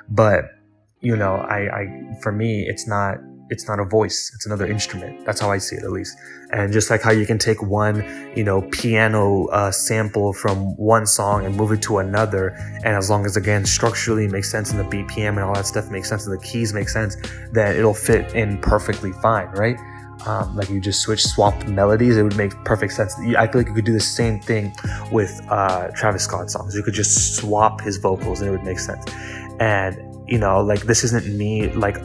But, 0.10 0.52
you 1.00 1.16
know, 1.16 1.36
I, 1.36 1.80
I, 1.80 2.20
for 2.22 2.32
me, 2.32 2.66
it's 2.68 2.88
not, 2.88 3.18
it's 3.50 3.68
not 3.68 3.80
a 3.80 3.86
voice 3.86 4.32
it's 4.36 4.46
another 4.46 4.66
instrument. 4.66 5.26
That's 5.26 5.42
how 5.42 5.52
i 5.52 5.58
see 5.58 5.76
it 5.76 5.84
at 5.84 5.92
least. 5.92 6.18
And 6.52 6.74
just 6.74 6.90
like 6.90 7.02
how 7.02 7.12
you 7.12 7.26
can 7.26 7.38
take 7.38 7.62
one 7.62 8.04
you 8.36 8.44
know 8.44 8.62
piano 8.72 9.48
uh, 9.48 9.72
sample 9.72 10.34
from 10.34 10.76
one 10.78 11.06
song 11.06 11.46
and 11.46 11.56
move 11.56 11.72
it 11.72 11.82
to 11.84 12.00
another 12.00 12.50
and 12.84 12.96
as 12.96 13.10
long 13.10 13.26
as 13.26 13.38
again 13.38 13.66
structurally 13.66 14.28
makes 14.28 14.50
sense 14.50 14.72
and 14.72 14.80
the 14.80 14.84
bpm 14.84 15.30
and 15.30 15.40
all 15.40 15.54
that 15.54 15.66
stuff 15.66 15.90
makes 15.90 16.10
sense 16.10 16.26
and 16.26 16.38
the 16.38 16.44
keys 16.44 16.74
make 16.74 16.90
sense 16.90 17.18
then 17.52 17.76
it'll 17.76 17.94
fit 17.94 18.34
in 18.34 18.58
perfectly 18.60 19.12
fine 19.14 19.48
right? 19.50 19.78
Um, 20.26 20.54
like 20.56 20.70
you 20.70 20.82
just 20.82 21.02
switch 21.02 21.26
swap 21.26 21.68
melodies 21.68 22.18
it 22.18 22.24
would 22.24 22.36
make 22.36 22.52
perfect 22.66 22.92
sense. 22.92 23.18
I 23.38 23.48
feel 23.48 23.62
like 23.62 23.68
you 23.68 23.74
could 23.74 23.86
do 23.86 23.94
the 23.94 24.02
same 24.02 24.42
thing 24.42 24.76
with 25.14 25.40
uh, 25.50 25.88
travis 25.96 26.26
scott 26.26 26.52
songs. 26.52 26.76
You 26.76 26.84
could 26.84 26.94
just 26.94 27.38
swap 27.38 27.80
his 27.80 27.96
vocals 27.98 28.42
and 28.42 28.50
it 28.50 28.52
would 28.52 28.64
make 28.66 28.80
sense. 28.80 29.06
And 29.62 29.98
you 30.28 30.38
know 30.38 30.62
like 30.62 30.82
this 30.82 31.04
isn't 31.04 31.26
me 31.38 31.72
like 31.74 31.98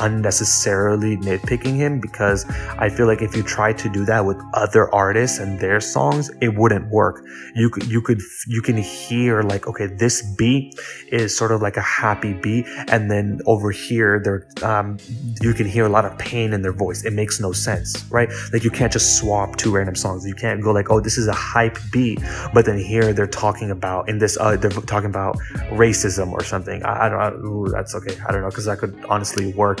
unnecessarily 0.00 1.16
nitpicking 1.18 1.76
him 1.76 2.00
because 2.00 2.44
I 2.78 2.88
feel 2.88 3.06
like 3.06 3.22
if 3.22 3.36
you 3.36 3.42
try 3.42 3.72
to 3.72 3.88
do 3.88 4.04
that 4.06 4.24
with 4.24 4.38
other 4.54 4.92
artists 4.94 5.38
and 5.38 5.58
their 5.58 5.80
songs, 5.80 6.30
it 6.40 6.54
wouldn't 6.56 6.90
work. 6.90 7.24
You 7.54 7.70
could 7.70 7.86
you 7.86 8.00
could 8.00 8.20
you 8.46 8.62
can 8.62 8.76
hear 8.76 9.42
like 9.42 9.66
okay, 9.66 9.86
this 9.86 10.22
beat 10.36 10.78
is 11.08 11.36
sort 11.36 11.52
of 11.52 11.62
like 11.62 11.76
a 11.76 11.82
happy 11.82 12.32
beat, 12.32 12.66
and 12.88 13.10
then 13.10 13.40
over 13.46 13.70
here 13.70 14.20
there 14.22 14.48
um, 14.62 14.98
you 15.40 15.54
can 15.54 15.66
hear 15.66 15.84
a 15.84 15.88
lot 15.88 16.04
of 16.04 16.16
pain 16.18 16.52
in 16.52 16.62
their 16.62 16.72
voice. 16.72 17.04
It 17.04 17.12
makes 17.12 17.40
no 17.40 17.52
sense, 17.52 18.04
right? 18.10 18.28
Like 18.52 18.64
you 18.64 18.70
can't 18.70 18.92
just 18.92 19.18
swap 19.18 19.56
two 19.56 19.70
random 19.70 19.94
songs. 19.94 20.26
You 20.26 20.34
can't 20.34 20.62
go 20.62 20.72
like 20.72 20.90
oh 20.90 21.00
this 21.00 21.18
is 21.18 21.26
a 21.28 21.32
hype 21.32 21.78
beat, 21.92 22.20
but 22.54 22.64
then 22.64 22.78
here 22.78 23.12
they're 23.12 23.26
talking 23.26 23.70
about 23.70 24.08
in 24.08 24.18
this 24.18 24.36
uh, 24.38 24.56
they're 24.56 24.70
talking 24.70 25.10
about 25.10 25.36
racism 25.70 26.32
or 26.32 26.44
something. 26.44 26.82
I, 26.84 27.06
I 27.06 27.08
don't. 27.08 27.42
know. 27.42 27.68
that's 27.68 27.94
okay. 27.94 28.16
I 28.26 28.32
don't 28.32 28.42
know 28.42 28.48
because 28.48 28.64
that 28.66 28.78
could 28.78 28.96
honestly 29.08 29.52
work 29.54 29.80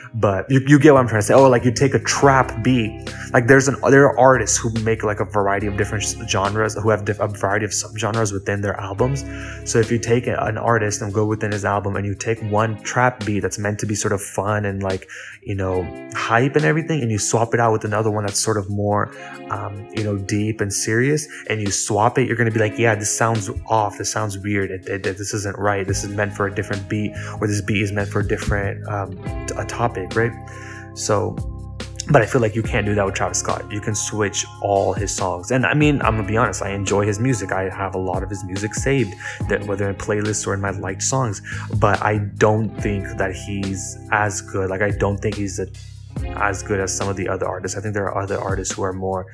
but 0.13 0.49
you, 0.49 0.61
you 0.67 0.79
get 0.79 0.93
what 0.93 0.99
I'm 0.99 1.07
trying 1.07 1.21
to 1.21 1.25
say. 1.25 1.33
Oh, 1.33 1.47
like 1.47 1.63
you 1.63 1.71
take 1.71 1.93
a 1.93 1.99
trap 1.99 2.63
beat. 2.63 3.09
Like 3.31 3.47
there's 3.47 3.67
an 3.67 3.77
there 3.89 4.05
are 4.05 4.19
artists 4.19 4.57
who 4.57 4.69
make 4.83 5.03
like 5.03 5.19
a 5.19 5.25
variety 5.25 5.67
of 5.67 5.77
different 5.77 6.03
genres, 6.27 6.75
who 6.75 6.89
have 6.89 7.05
diff, 7.05 7.19
a 7.19 7.27
variety 7.27 7.65
of 7.65 7.71
subgenres 7.71 8.33
within 8.33 8.61
their 8.61 8.79
albums. 8.79 9.23
So 9.63 9.79
if 9.79 9.91
you 9.91 9.99
take 9.99 10.27
an 10.27 10.57
artist 10.57 11.01
and 11.01 11.13
go 11.13 11.25
within 11.25 11.51
his 11.51 11.63
album 11.63 11.95
and 11.95 12.05
you 12.05 12.13
take 12.13 12.39
one 12.51 12.81
trap 12.83 13.25
beat 13.25 13.39
that's 13.39 13.57
meant 13.57 13.79
to 13.79 13.85
be 13.85 13.95
sort 13.95 14.11
of 14.11 14.21
fun 14.21 14.65
and 14.65 14.83
like 14.83 15.07
you 15.43 15.55
know 15.55 15.83
hype 16.13 16.55
and 16.55 16.65
everything, 16.65 17.01
and 17.01 17.09
you 17.11 17.17
swap 17.17 17.53
it 17.53 17.59
out 17.59 17.71
with 17.71 17.85
another 17.85 18.11
one 18.11 18.25
that's 18.25 18.39
sort 18.39 18.57
of 18.57 18.69
more 18.69 19.13
um, 19.49 19.87
you 19.95 20.03
know 20.03 20.17
deep 20.17 20.59
and 20.59 20.73
serious, 20.73 21.27
and 21.47 21.61
you 21.61 21.71
swap 21.71 22.17
it, 22.17 22.27
you're 22.27 22.37
gonna 22.37 22.51
be 22.51 22.59
like, 22.59 22.77
yeah, 22.77 22.95
this 22.95 23.15
sounds 23.15 23.49
off. 23.67 23.97
This 23.97 24.11
sounds 24.11 24.37
weird. 24.37 24.71
It, 24.71 24.87
it, 24.87 25.03
this 25.03 25.33
isn't 25.33 25.57
right. 25.57 25.87
This 25.87 26.03
is 26.03 26.09
meant 26.09 26.33
for 26.33 26.47
a 26.47 26.53
different 26.53 26.89
beat, 26.89 27.13
or 27.39 27.47
this 27.47 27.61
beat 27.61 27.81
is 27.81 27.91
meant 27.91 28.09
for 28.09 28.19
a 28.19 28.27
different 28.27 28.85
um, 28.89 29.17
a 29.57 29.65
topic, 29.65 30.00
right? 30.15 30.31
So, 30.93 31.35
but 32.09 32.21
I 32.21 32.25
feel 32.25 32.41
like 32.41 32.55
you 32.55 32.63
can't 32.63 32.85
do 32.85 32.95
that 32.95 33.05
with 33.05 33.15
Travis 33.15 33.39
Scott. 33.39 33.71
You 33.71 33.79
can 33.79 33.95
switch 33.95 34.45
all 34.61 34.93
his 34.93 35.15
songs. 35.15 35.51
And 35.51 35.65
I 35.65 35.73
mean, 35.73 36.01
I'm 36.01 36.15
gonna 36.15 36.27
be 36.27 36.37
honest, 36.37 36.61
I 36.61 36.71
enjoy 36.71 37.05
his 37.05 37.19
music. 37.19 37.51
I 37.51 37.69
have 37.69 37.95
a 37.95 37.99
lot 37.99 38.23
of 38.23 38.29
his 38.29 38.43
music 38.43 38.73
saved, 38.73 39.13
that 39.49 39.63
whether 39.65 39.87
in 39.89 39.95
playlists 39.95 40.45
or 40.47 40.53
in 40.53 40.61
my 40.61 40.71
liked 40.71 41.03
songs. 41.03 41.41
But 41.79 42.01
I 42.01 42.17
don't 42.17 42.69
think 42.81 43.05
that 43.17 43.35
he's 43.35 43.97
as 44.11 44.41
good. 44.41 44.69
Like 44.69 44.81
I 44.81 44.91
don't 44.91 45.17
think 45.17 45.35
he's 45.35 45.59
a 45.59 45.67
as 46.35 46.63
good 46.63 46.79
as 46.79 46.95
some 46.95 47.07
of 47.07 47.15
the 47.15 47.27
other 47.27 47.47
artists. 47.47 47.77
I 47.77 47.81
think 47.81 47.93
there 47.93 48.05
are 48.05 48.21
other 48.21 48.39
artists 48.39 48.73
who 48.73 48.83
are 48.83 48.93
more 48.93 49.25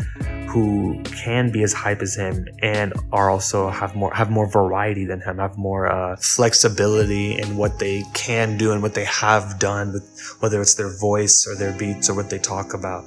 who 0.48 1.02
can 1.04 1.52
be 1.52 1.62
as 1.64 1.74
hype 1.74 2.02
as 2.02 2.16
him 2.16 2.48
and 2.62 2.94
are 3.12 3.30
also 3.30 3.70
have 3.70 3.96
more 3.96 4.14
have 4.14 4.30
more 4.30 4.50
variety 4.50 5.06
than 5.06 5.22
him, 5.22 5.38
have 5.38 5.58
more 5.58 5.88
uh, 5.88 6.16
flexibility 6.18 7.38
in 7.38 7.58
what 7.58 7.80
they 7.80 8.04
can 8.14 8.58
do 8.58 8.72
and 8.72 8.82
what 8.82 8.94
they 8.94 9.06
have 9.06 9.60
done 9.60 9.94
with 9.94 10.38
whether 10.40 10.62
it's 10.62 10.76
their 10.76 10.98
voice 11.00 11.46
or 11.48 11.56
their 11.56 11.78
beats 11.78 12.10
or 12.10 12.16
what 12.16 12.30
they 12.30 12.40
talk 12.40 12.74
about. 12.74 13.04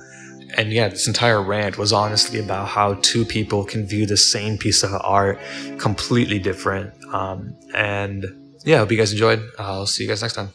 And 0.57 0.73
yeah, 0.73 0.89
this 0.89 1.07
entire 1.07 1.43
rant 1.43 1.79
was 1.79 1.93
honestly 1.93 2.41
about 2.41 2.69
how 2.69 2.95
two 3.03 3.25
people 3.25 3.65
can 3.65 3.87
view 3.87 4.05
the 4.05 4.17
same 4.17 4.59
piece 4.59 4.83
of 4.83 4.91
art 5.01 5.39
completely 5.79 6.39
different. 6.39 6.93
Um, 7.15 7.57
and 7.75 8.25
yeah, 8.65 8.77
I 8.77 8.79
hope 8.79 8.91
you 8.91 8.99
guys 8.99 9.13
enjoyed. 9.13 9.43
I'll 9.59 9.87
see 9.87 10.03
you 10.03 10.09
guys 10.09 10.23
next 10.23 10.35
time. 10.35 10.51